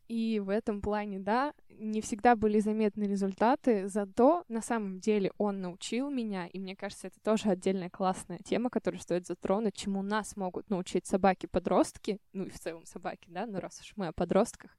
И 0.06 0.38
в 0.38 0.50
этом 0.50 0.82
плане, 0.82 1.18
да, 1.18 1.54
не 1.68 2.02
всегда 2.02 2.36
были 2.36 2.60
заметны 2.60 3.04
результаты, 3.04 3.88
зато 3.88 4.44
на 4.48 4.60
самом 4.60 5.00
деле 5.00 5.32
он 5.38 5.62
научил 5.62 6.10
меня, 6.10 6.46
и 6.46 6.58
мне 6.58 6.76
кажется, 6.76 7.06
это 7.06 7.18
тоже 7.22 7.48
отдельная 7.48 7.88
классная 7.88 8.38
тема, 8.44 8.68
которую 8.68 9.00
стоит 9.00 9.26
затронуть, 9.26 9.74
чему 9.74 10.02
нас 10.02 10.36
могут 10.36 10.68
научить 10.68 11.06
собаки-подростки, 11.06 12.20
ну 12.34 12.44
и 12.44 12.50
в 12.50 12.60
целом 12.60 12.84
собаки, 12.84 13.30
да, 13.30 13.46
ну 13.46 13.60
раз 13.60 13.80
уж 13.80 13.94
мы 13.96 14.08
о 14.08 14.12
подростках, 14.12 14.76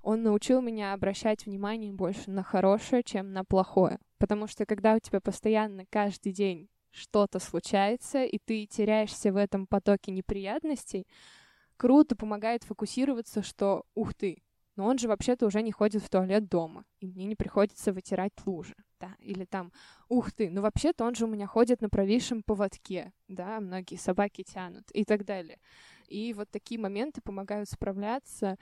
он 0.00 0.22
научил 0.22 0.62
меня 0.62 0.94
обращать 0.94 1.44
внимание 1.44 1.92
больше 1.92 2.30
на 2.30 2.42
хорошее, 2.42 3.02
чем 3.02 3.32
на 3.32 3.44
плохое. 3.44 3.98
Потому 4.18 4.46
что 4.46 4.66
когда 4.66 4.94
у 4.94 4.98
тебя 4.98 5.20
постоянно 5.20 5.84
каждый 5.90 6.32
день 6.32 6.68
что-то 6.94 7.38
случается, 7.40 8.24
и 8.24 8.38
ты 8.38 8.66
теряешься 8.66 9.32
в 9.32 9.36
этом 9.36 9.66
потоке 9.66 10.12
неприятностей, 10.12 11.06
круто 11.76 12.14
помогает 12.14 12.62
фокусироваться, 12.62 13.42
что 13.42 13.84
ух 13.94 14.14
ты, 14.14 14.42
но 14.76 14.86
он 14.86 14.98
же 14.98 15.08
вообще-то 15.08 15.46
уже 15.46 15.62
не 15.62 15.72
ходит 15.72 16.02
в 16.02 16.08
туалет 16.08 16.48
дома, 16.48 16.84
и 17.00 17.06
мне 17.06 17.26
не 17.26 17.34
приходится 17.34 17.92
вытирать 17.92 18.32
лужи, 18.46 18.76
да, 19.00 19.14
или 19.18 19.44
там, 19.44 19.72
ух 20.08 20.32
ты, 20.32 20.50
ну 20.50 20.62
вообще-то 20.62 21.04
он 21.04 21.14
же 21.14 21.24
у 21.24 21.28
меня 21.28 21.46
ходит 21.46 21.80
на 21.80 21.88
провисшем 21.88 22.42
поводке, 22.42 23.12
да, 23.28 23.60
многие 23.60 23.96
собаки 23.96 24.42
тянут 24.42 24.84
и 24.92 25.04
так 25.04 25.24
далее. 25.24 25.58
И 26.06 26.32
вот 26.32 26.48
такие 26.50 26.80
моменты 26.80 27.20
помогают 27.20 27.68
справляться, 27.68 28.56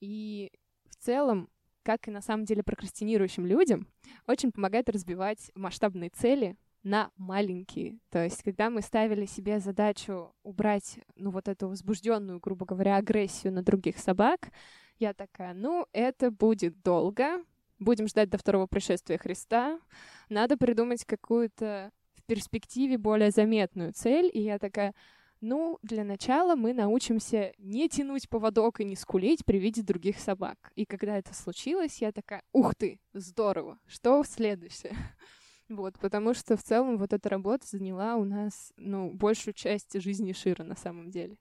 и 0.00 0.52
в 0.88 0.96
целом 0.96 1.48
как 1.82 2.06
и 2.08 2.10
на 2.10 2.20
самом 2.20 2.44
деле 2.44 2.62
прокрастинирующим 2.62 3.44
людям, 3.46 3.88
очень 4.26 4.52
помогает 4.52 4.88
разбивать 4.88 5.50
масштабные 5.54 6.10
цели 6.10 6.56
на 6.82 7.10
маленькие. 7.16 7.98
То 8.10 8.24
есть, 8.24 8.42
когда 8.42 8.70
мы 8.70 8.82
ставили 8.82 9.26
себе 9.26 9.60
задачу 9.60 10.34
убрать, 10.42 10.98
ну, 11.16 11.30
вот 11.30 11.48
эту 11.48 11.68
возбужденную, 11.68 12.40
грубо 12.40 12.66
говоря, 12.66 12.96
агрессию 12.96 13.52
на 13.52 13.62
других 13.62 13.98
собак, 13.98 14.50
я 14.98 15.14
такая, 15.14 15.54
ну, 15.54 15.86
это 15.92 16.30
будет 16.30 16.82
долго, 16.82 17.42
будем 17.78 18.08
ждать 18.08 18.30
до 18.30 18.38
второго 18.38 18.66
пришествия 18.66 19.18
Христа, 19.18 19.80
надо 20.28 20.56
придумать 20.56 21.04
какую-то 21.04 21.90
в 22.14 22.22
перспективе 22.24 22.98
более 22.98 23.30
заметную 23.30 23.92
цель, 23.92 24.30
и 24.32 24.40
я 24.40 24.58
такая, 24.58 24.94
ну, 25.40 25.78
для 25.82 26.04
начала 26.04 26.54
мы 26.54 26.72
научимся 26.72 27.52
не 27.58 27.88
тянуть 27.88 28.28
поводок 28.28 28.80
и 28.80 28.84
не 28.84 28.94
скулить 28.94 29.44
при 29.44 29.58
виде 29.58 29.82
других 29.82 30.18
собак. 30.18 30.70
И 30.76 30.84
когда 30.84 31.18
это 31.18 31.34
случилось, 31.34 32.00
я 32.00 32.12
такая, 32.12 32.42
ух 32.52 32.74
ты, 32.76 33.00
здорово, 33.12 33.78
что 33.86 34.22
следующее? 34.24 34.96
Вот, 35.76 35.98
потому 35.98 36.34
что 36.34 36.56
в 36.56 36.62
целом 36.62 36.98
вот 36.98 37.12
эта 37.12 37.28
работа 37.28 37.66
заняла 37.66 38.16
у 38.16 38.24
нас, 38.24 38.72
ну, 38.76 39.10
большую 39.10 39.54
часть 39.54 40.00
жизни 40.00 40.32
Шира 40.32 40.64
на 40.64 40.76
самом 40.76 41.10
деле. 41.10 41.36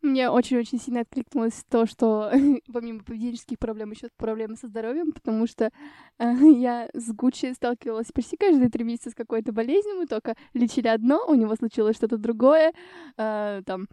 Мне 0.00 0.30
очень-очень 0.30 0.78
сильно 0.78 1.00
откликнулось 1.00 1.64
то, 1.68 1.84
что 1.84 2.30
помимо 2.72 3.02
поведенческих 3.02 3.58
проблем 3.58 3.90
еще 3.90 4.08
проблемы 4.16 4.56
со 4.56 4.68
здоровьем, 4.68 5.12
потому 5.12 5.46
что 5.48 5.70
э, 6.18 6.32
я 6.56 6.88
с 6.94 7.12
Гуччи 7.12 7.52
сталкивалась 7.52 8.12
почти 8.12 8.36
каждые 8.36 8.70
три 8.70 8.84
месяца 8.84 9.10
с 9.10 9.14
какой-то 9.14 9.52
болезнью, 9.52 9.96
мы 9.96 10.06
только 10.06 10.36
лечили 10.54 10.86
одно, 10.86 11.24
у 11.26 11.34
него 11.34 11.56
случилось 11.56 11.96
что-то 11.96 12.16
другое, 12.16 12.72
э, 13.16 13.62
там 13.66 13.88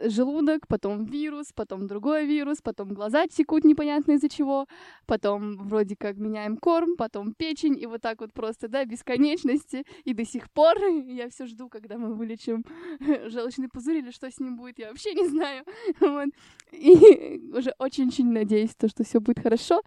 желудок, 0.00 0.66
потом 0.68 1.04
вирус, 1.04 1.52
потом 1.54 1.86
другой 1.86 2.26
вирус, 2.26 2.58
потом 2.62 2.94
глаза 2.94 3.26
текут 3.26 3.64
непонятно 3.64 4.12
из-за 4.12 4.28
чего, 4.28 4.66
потом 5.06 5.56
вроде 5.68 5.96
как 5.96 6.16
меняем 6.16 6.56
корм, 6.56 6.96
потом 6.96 7.32
печень, 7.34 7.80
и 7.80 7.86
вот 7.86 8.00
так 8.00 8.20
вот 8.20 8.32
просто, 8.32 8.68
да, 8.68 8.84
бесконечности. 8.84 9.84
И 10.04 10.14
до 10.14 10.24
сих 10.24 10.50
пор 10.50 10.76
я 11.06 11.28
все 11.28 11.46
жду, 11.46 11.68
когда 11.68 11.98
мы 11.98 12.14
вылечим 12.14 12.64
желчный 13.26 13.68
пузырь 13.68 13.98
или 13.98 14.10
что 14.10 14.30
с 14.30 14.38
ним 14.38 14.56
будет, 14.56 14.78
я 14.78 14.88
вообще 14.88 15.14
не 15.14 15.28
знаю. 15.28 15.64
Вот. 16.00 16.28
И 16.72 17.40
уже 17.52 17.74
очень-очень 17.78 18.30
надеюсь, 18.30 18.74
то, 18.74 18.88
что 18.88 19.04
все 19.04 19.20
будет 19.20 19.40
хорошо. 19.40 19.82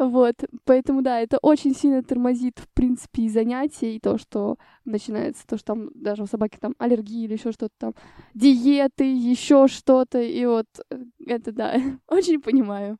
Вот, 0.00 0.34
поэтому, 0.64 1.02
да, 1.02 1.20
это 1.20 1.36
очень 1.42 1.74
сильно 1.74 2.02
тормозит, 2.02 2.58
в 2.58 2.70
принципе, 2.72 3.24
и 3.24 3.28
занятия, 3.28 3.94
и 3.94 4.00
то, 4.00 4.16
что 4.16 4.56
начинается, 4.86 5.46
то, 5.46 5.58
что 5.58 5.74
там 5.74 5.90
даже 5.92 6.22
у 6.22 6.26
собаки 6.26 6.56
там 6.58 6.74
аллергии 6.78 7.24
или 7.24 7.34
еще 7.34 7.52
что-то 7.52 7.74
там, 7.76 7.94
диеты, 8.32 9.04
еще 9.04 9.68
что-то, 9.68 10.18
и 10.18 10.46
вот 10.46 10.64
э, 10.88 11.04
это, 11.26 11.52
да, 11.52 11.76
очень 12.08 12.40
понимаю. 12.40 12.96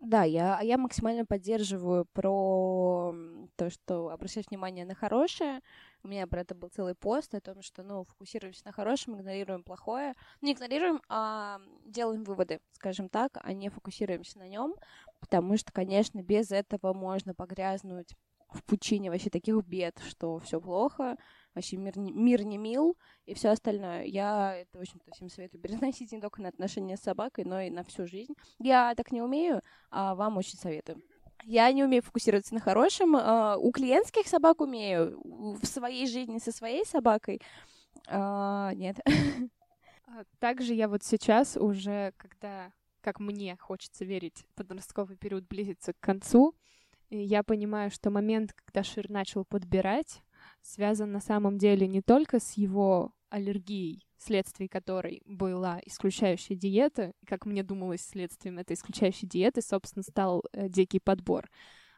Да, 0.00 0.22
я, 0.22 0.60
я 0.60 0.78
максимально 0.78 1.26
поддерживаю 1.26 2.06
про 2.12 3.12
то, 3.56 3.68
что 3.68 4.10
обращать 4.10 4.48
внимание 4.50 4.86
на 4.86 4.94
хорошее, 4.94 5.60
у 6.02 6.08
меня 6.08 6.26
про 6.26 6.40
это 6.40 6.54
был 6.54 6.70
целый 6.70 6.94
пост 6.94 7.34
о 7.34 7.40
том, 7.40 7.60
что, 7.60 7.82
ну, 7.82 8.04
фокусируемся 8.04 8.62
на 8.64 8.72
хорошем, 8.72 9.16
игнорируем 9.16 9.62
плохое. 9.62 10.14
Не 10.40 10.52
игнорируем, 10.52 11.02
а 11.08 11.60
делаем 11.84 12.24
выводы, 12.24 12.60
скажем 12.72 13.10
так, 13.10 13.32
а 13.42 13.52
не 13.52 13.68
фокусируемся 13.68 14.38
на 14.38 14.48
нем, 14.48 14.74
потому 15.20 15.56
что, 15.56 15.72
конечно, 15.72 16.22
без 16.22 16.50
этого 16.50 16.92
можно 16.92 17.34
погрязнуть 17.34 18.14
в 18.52 18.64
пучине 18.64 19.10
вообще 19.10 19.30
таких 19.30 19.64
бед, 19.64 19.98
что 20.08 20.38
все 20.40 20.60
плохо, 20.60 21.16
вообще 21.54 21.76
мир 21.76 21.96
не, 21.98 22.12
мир 22.12 22.44
не 22.44 22.58
мил 22.58 22.96
и 23.26 23.34
все 23.34 23.50
остальное. 23.50 24.04
Я 24.04 24.56
это, 24.56 24.78
в 24.78 24.80
общем-то, 24.80 25.10
всем 25.12 25.28
советую 25.28 25.60
переносить 25.60 26.12
не 26.12 26.20
только 26.20 26.42
на 26.42 26.48
отношения 26.48 26.96
с 26.96 27.02
собакой, 27.02 27.44
но 27.44 27.60
и 27.60 27.70
на 27.70 27.84
всю 27.84 28.06
жизнь. 28.06 28.34
Я 28.58 28.94
так 28.96 29.12
не 29.12 29.22
умею, 29.22 29.62
а 29.90 30.14
вам 30.14 30.36
очень 30.36 30.58
советую. 30.58 31.02
Я 31.44 31.70
не 31.72 31.84
умею 31.84 32.02
фокусироваться 32.02 32.54
на 32.54 32.60
хорошем. 32.60 33.16
Uh, 33.16 33.56
у 33.56 33.70
клиентских 33.72 34.28
собак 34.28 34.60
умею. 34.60 35.18
В 35.24 35.64
своей 35.64 36.06
жизни 36.06 36.38
со 36.38 36.52
своей 36.52 36.84
собакой 36.84 37.40
uh, 38.08 38.74
нет. 38.74 38.98
А 40.12 40.24
также 40.40 40.74
я 40.74 40.88
вот 40.88 41.04
сейчас 41.04 41.56
уже, 41.56 42.12
когда, 42.16 42.72
как 43.00 43.20
мне 43.20 43.56
хочется 43.58 44.04
верить, 44.04 44.44
подростковый 44.54 45.16
период 45.16 45.46
близится 45.48 45.92
к 45.92 46.00
концу, 46.00 46.54
я 47.10 47.42
понимаю, 47.42 47.90
что 47.90 48.10
момент, 48.10 48.52
когда 48.52 48.84
Шир 48.84 49.10
начал 49.10 49.44
подбирать, 49.44 50.22
связан 50.62 51.10
на 51.10 51.20
самом 51.20 51.58
деле 51.58 51.88
не 51.88 52.02
только 52.02 52.38
с 52.38 52.52
его 52.52 53.12
аллергией, 53.30 54.06
следствий 54.16 54.68
которой 54.68 55.22
была 55.24 55.80
исключающая 55.86 56.56
диета, 56.56 57.12
как 57.26 57.46
мне 57.46 57.62
думалось, 57.62 58.02
следствием 58.02 58.58
этой 58.58 58.74
исключающей 58.74 59.26
диеты, 59.26 59.62
собственно, 59.62 60.02
стал 60.02 60.44
э, 60.52 60.68
дикий 60.68 61.00
подбор. 61.00 61.48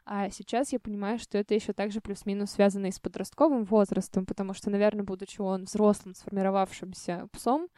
А 0.05 0.29
сейчас 0.29 0.73
я 0.73 0.79
понимаю, 0.79 1.17
что 1.17 1.37
это 1.37 1.53
еще 1.53 1.73
также 1.73 2.01
плюс-минус 2.01 2.51
связано 2.51 2.87
и 2.87 2.91
с 2.91 2.99
подростковым 2.99 3.63
возрастом, 3.65 4.25
потому 4.25 4.53
что, 4.53 4.69
наверное, 4.69 5.03
будучи 5.03 5.39
он 5.39 5.63
взрослым, 5.63 6.13
сформировавшимся 6.13 7.27
псом, 7.31 7.69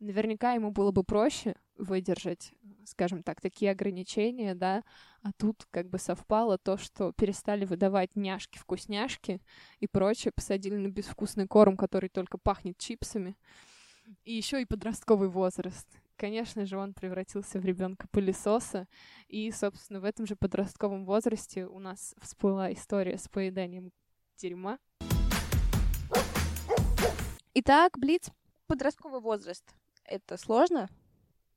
наверняка 0.00 0.54
ему 0.54 0.70
было 0.72 0.90
бы 0.90 1.04
проще 1.04 1.54
выдержать, 1.76 2.52
скажем 2.84 3.22
так, 3.22 3.40
такие 3.40 3.70
ограничения, 3.70 4.54
да, 4.54 4.82
а 5.22 5.32
тут 5.32 5.66
как 5.70 5.88
бы 5.88 5.98
совпало 5.98 6.58
то, 6.58 6.76
что 6.76 7.12
перестали 7.12 7.64
выдавать 7.64 8.16
няшки-вкусняшки 8.16 9.40
и 9.78 9.86
прочее, 9.86 10.32
посадили 10.34 10.76
на 10.76 10.88
безвкусный 10.88 11.46
корм, 11.46 11.76
который 11.76 12.08
только 12.08 12.38
пахнет 12.38 12.78
чипсами, 12.78 13.36
и 14.24 14.32
еще 14.32 14.60
и 14.60 14.66
подростковый 14.66 15.28
возраст. 15.28 15.86
Конечно 16.16 16.66
же, 16.66 16.76
он 16.76 16.92
превратился 16.92 17.58
в 17.60 17.64
ребенка 17.64 18.06
пылесоса, 18.10 18.88
и, 19.28 19.50
собственно, 19.52 20.00
в 20.00 20.04
этом 20.04 20.26
же 20.26 20.36
подростковом 20.36 21.04
возрасте 21.06 21.66
у 21.66 21.78
нас 21.78 22.14
всплыла 22.20 22.72
история 22.72 23.16
с 23.16 23.28
поеданием 23.28 23.92
дерьма. 24.36 24.78
Итак, 27.54 27.98
Блиц, 27.98 28.30
подростковый 28.66 29.20
возраст. 29.20 29.64
Это 30.10 30.36
сложно? 30.36 30.88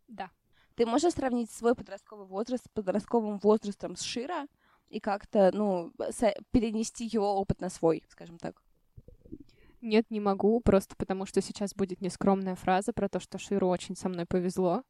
Да. 0.08 0.30
Ты 0.76 0.86
можешь 0.86 1.13
сравнить 1.13 1.52
свой 1.52 1.74
подростковый 1.74 2.28
возраст 2.28 2.66
с 2.66 2.70
подростковым 2.70 3.39
возрастом 3.39 3.96
с 3.96 4.02
Шира 4.02 4.48
и 4.89 5.00
как-то, 5.00 5.52
ну, 5.54 5.92
перенести 6.52 7.06
его 7.06 7.36
опыт 7.36 7.62
на 7.62 7.70
свой, 7.70 8.04
скажем 8.10 8.38
так? 8.38 8.62
Нет, 9.82 10.06
не 10.12 10.20
могу, 10.20 10.62
просто 10.62 10.96
потому 10.96 11.26
что 11.26 11.42
сейчас 11.42 11.74
будет 11.74 12.00
нескромная 12.00 12.56
фраза 12.56 12.94
про 12.94 13.10
то, 13.10 13.20
что 13.20 13.39
Ширу 13.39 13.68
очень 13.68 13.96
со 13.98 14.08
мной 14.08 14.26
повезло, 14.26 14.84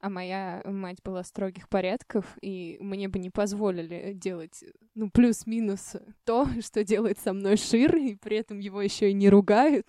а 0.00 0.10
моя 0.10 0.62
мать 0.64 1.02
была 1.02 1.24
строгих 1.24 1.68
порядков, 1.70 2.36
и 2.42 2.76
мне 2.80 3.08
бы 3.08 3.18
не 3.18 3.30
позволили 3.30 4.12
делать, 4.12 4.62
ну, 4.94 5.10
плюс-минус 5.10 5.96
то, 6.24 6.46
что 6.60 6.84
делает 6.84 7.18
со 7.18 7.32
мной 7.32 7.56
Шир, 7.56 7.96
и 7.96 8.14
при 8.14 8.36
этом 8.36 8.58
его 8.58 8.82
еще 8.82 9.10
и 9.10 9.14
не 9.14 9.30
ругают 9.30 9.88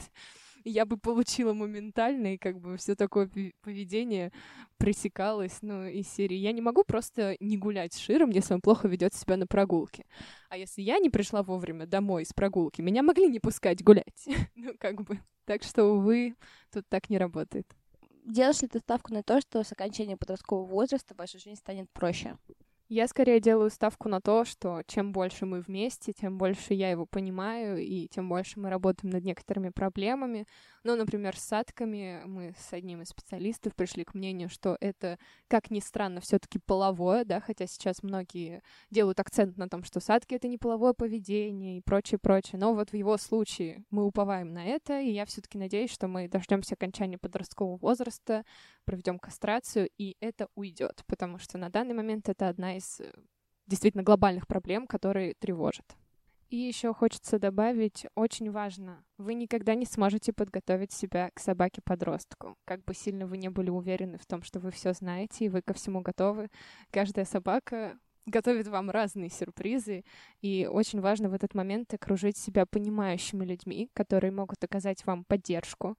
я 0.69 0.85
бы 0.85 0.97
получила 0.97 1.53
моментально, 1.53 2.33
и 2.33 2.37
как 2.37 2.59
бы 2.59 2.77
все 2.77 2.95
такое 2.95 3.29
поведение 3.61 4.31
пресекалось, 4.77 5.59
ну, 5.61 5.85
из 5.85 6.07
серии. 6.07 6.35
Я 6.35 6.51
не 6.51 6.61
могу 6.61 6.83
просто 6.83 7.35
не 7.39 7.57
гулять 7.57 7.93
с 7.93 7.97
Широм, 7.97 8.29
если 8.29 8.53
он 8.53 8.61
плохо 8.61 8.87
ведет 8.87 9.13
себя 9.13 9.37
на 9.37 9.47
прогулке. 9.47 10.05
А 10.49 10.57
если 10.57 10.81
я 10.81 10.99
не 10.99 11.09
пришла 11.09 11.43
вовремя 11.43 11.85
домой 11.85 12.25
с 12.25 12.33
прогулки, 12.33 12.81
меня 12.81 13.03
могли 13.03 13.27
не 13.27 13.39
пускать 13.39 13.83
гулять. 13.83 14.25
ну, 14.55 14.73
как 14.79 15.01
бы. 15.03 15.19
Так 15.45 15.63
что, 15.63 15.85
увы, 15.85 16.35
тут 16.71 16.85
так 16.89 17.09
не 17.09 17.17
работает. 17.17 17.65
Делаешь 18.25 18.61
ли 18.61 18.67
ты 18.67 18.79
ставку 18.79 19.13
на 19.13 19.23
то, 19.23 19.39
что 19.39 19.63
с 19.63 19.71
окончанием 19.71 20.17
подросткового 20.17 20.65
возраста 20.65 21.15
ваша 21.17 21.39
жизнь 21.39 21.55
станет 21.55 21.89
проще? 21.91 22.37
Я 22.89 23.09
скорее 23.09 23.41
делаю 23.41 23.69
ставку 23.69 24.07
на 24.07 24.21
то, 24.21 24.45
что 24.45 24.81
чем 24.87 25.11
больше 25.11 25.45
мы 25.45 25.59
вместе, 25.59 26.13
тем 26.13 26.37
больше 26.37 26.73
я 26.73 26.89
его 26.89 27.05
понимаю, 27.05 27.79
и 27.79 28.07
тем 28.07 28.29
больше 28.29 28.61
мы 28.61 28.69
работаем 28.69 29.11
над 29.11 29.25
некоторыми 29.25 29.69
проблемами. 29.69 30.47
Ну, 30.87 30.95
например, 30.95 31.35
с 31.35 31.41
садками 31.41 32.21
мы 32.23 32.53
с 32.57 32.71
одним 32.71 33.01
из 33.01 33.09
специалистов 33.09 33.75
пришли 33.75 34.05
к 34.05 34.13
мнению, 34.13 34.47
что 34.47 34.77
это, 34.79 35.19
как 35.49 35.69
ни 35.69 35.81
странно, 35.81 36.21
все 36.21 36.39
таки 36.39 36.59
половое, 36.59 37.25
да, 37.25 37.41
хотя 37.41 37.67
сейчас 37.67 38.03
многие 38.03 38.63
делают 38.89 39.19
акцент 39.19 39.57
на 39.57 39.67
том, 39.67 39.83
что 39.83 39.99
садки— 39.99 40.33
это 40.35 40.47
не 40.47 40.57
половое 40.57 40.93
поведение 40.93 41.79
и 41.79 41.81
прочее, 41.81 42.19
прочее. 42.19 42.57
Но 42.57 42.73
вот 42.73 42.91
в 42.91 42.93
его 42.93 43.17
случае 43.17 43.83
мы 43.89 44.05
уповаем 44.05 44.53
на 44.53 44.65
это, 44.65 45.01
и 45.01 45.11
я 45.11 45.25
все 45.25 45.41
таки 45.41 45.57
надеюсь, 45.57 45.91
что 45.91 46.07
мы 46.07 46.29
дождемся 46.29 46.75
окончания 46.75 47.17
подросткового 47.17 47.75
возраста, 47.75 48.45
проведем 48.85 49.19
кастрацию, 49.19 49.89
и 49.97 50.15
это 50.21 50.47
уйдет, 50.55 51.03
потому 51.05 51.37
что 51.37 51.57
на 51.57 51.69
данный 51.69 51.95
момент 51.95 52.29
это 52.29 52.47
одна 52.47 52.77
из 52.77 53.01
э, 53.01 53.11
действительно 53.65 54.03
глобальных 54.03 54.47
проблем, 54.47 54.87
которые 54.87 55.33
тревожат. 55.33 55.97
И 56.49 56.55
еще 56.55 56.93
хочется 56.93 57.39
добавить, 57.39 58.05
очень 58.15 58.51
важно, 58.51 59.03
вы 59.17 59.33
никогда 59.33 59.75
не 59.75 59.85
сможете 59.85 60.31
подготовить 60.31 60.93
себя 60.93 61.29
к 61.33 61.39
собаке-подростку. 61.39 62.55
Как 62.63 62.85
бы 62.85 62.93
сильно 62.93 63.27
вы 63.27 63.37
не 63.37 63.49
были 63.49 63.69
уверены 63.69 64.17
в 64.17 64.25
том, 64.25 64.43
что 64.43 64.61
вы 64.61 64.71
все 64.71 64.93
знаете 64.93 65.45
и 65.45 65.49
вы 65.49 65.61
ко 65.61 65.73
всему 65.73 66.01
готовы, 66.01 66.49
каждая 66.89 67.25
собака 67.25 67.99
готовит 68.25 68.67
вам 68.67 68.89
разные 68.89 69.29
сюрпризы, 69.29 70.05
и 70.41 70.69
очень 70.71 71.01
важно 71.01 71.29
в 71.29 71.33
этот 71.33 71.53
момент 71.53 71.93
окружить 71.93 72.37
себя 72.37 72.65
понимающими 72.65 73.43
людьми, 73.43 73.89
которые 73.93 74.31
могут 74.31 74.63
оказать 74.63 75.05
вам 75.05 75.25
поддержку, 75.25 75.97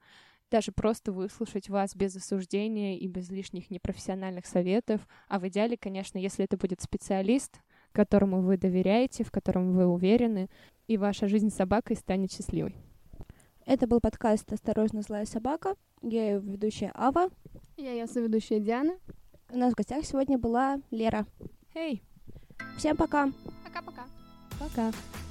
даже 0.51 0.73
просто 0.73 1.13
выслушать 1.13 1.69
вас 1.69 1.95
без 1.95 2.17
осуждения 2.17 2.99
и 2.99 3.07
без 3.07 3.29
лишних 3.29 3.71
непрофессиональных 3.71 4.47
советов, 4.47 5.07
а 5.29 5.39
в 5.39 5.49
идеале, 5.49 5.77
конечно, 5.77 6.17
если 6.17 6.45
это 6.45 6.57
будет 6.57 6.81
специалист, 6.81 7.61
которому 7.99 8.43
вы 8.43 8.57
доверяете, 8.57 9.25
в 9.25 9.33
котором 9.33 9.73
вы 9.73 9.85
уверены, 9.85 10.49
и 10.87 10.97
ваша 10.97 11.27
жизнь 11.27 11.51
с 11.51 11.57
собакой 11.57 11.97
станет 11.97 12.31
счастливой. 12.31 12.77
Это 13.67 13.89
был 13.89 13.99
подкаст 13.99 14.53
«Осторожно, 14.53 15.03
злая 15.03 15.27
собака». 15.27 15.75
Я 16.01 16.27
ее 16.27 16.39
ведущая 16.39 16.93
Ава. 16.95 17.29
Я 17.77 17.91
ее 17.91 18.07
соведущая 18.07 18.61
Диана. 18.61 18.95
У 19.51 19.59
нас 19.59 19.73
в 19.73 19.77
гостях 19.77 20.05
сегодня 20.05 20.39
была 20.39 20.81
Лера. 20.93 21.27
Эй! 21.75 22.01
Всем 22.77 22.97
пока! 22.97 23.33
Пока-пока! 23.65 24.05
Пока! 24.61 24.91
-пока. 24.91 24.93
пока. 24.93 25.28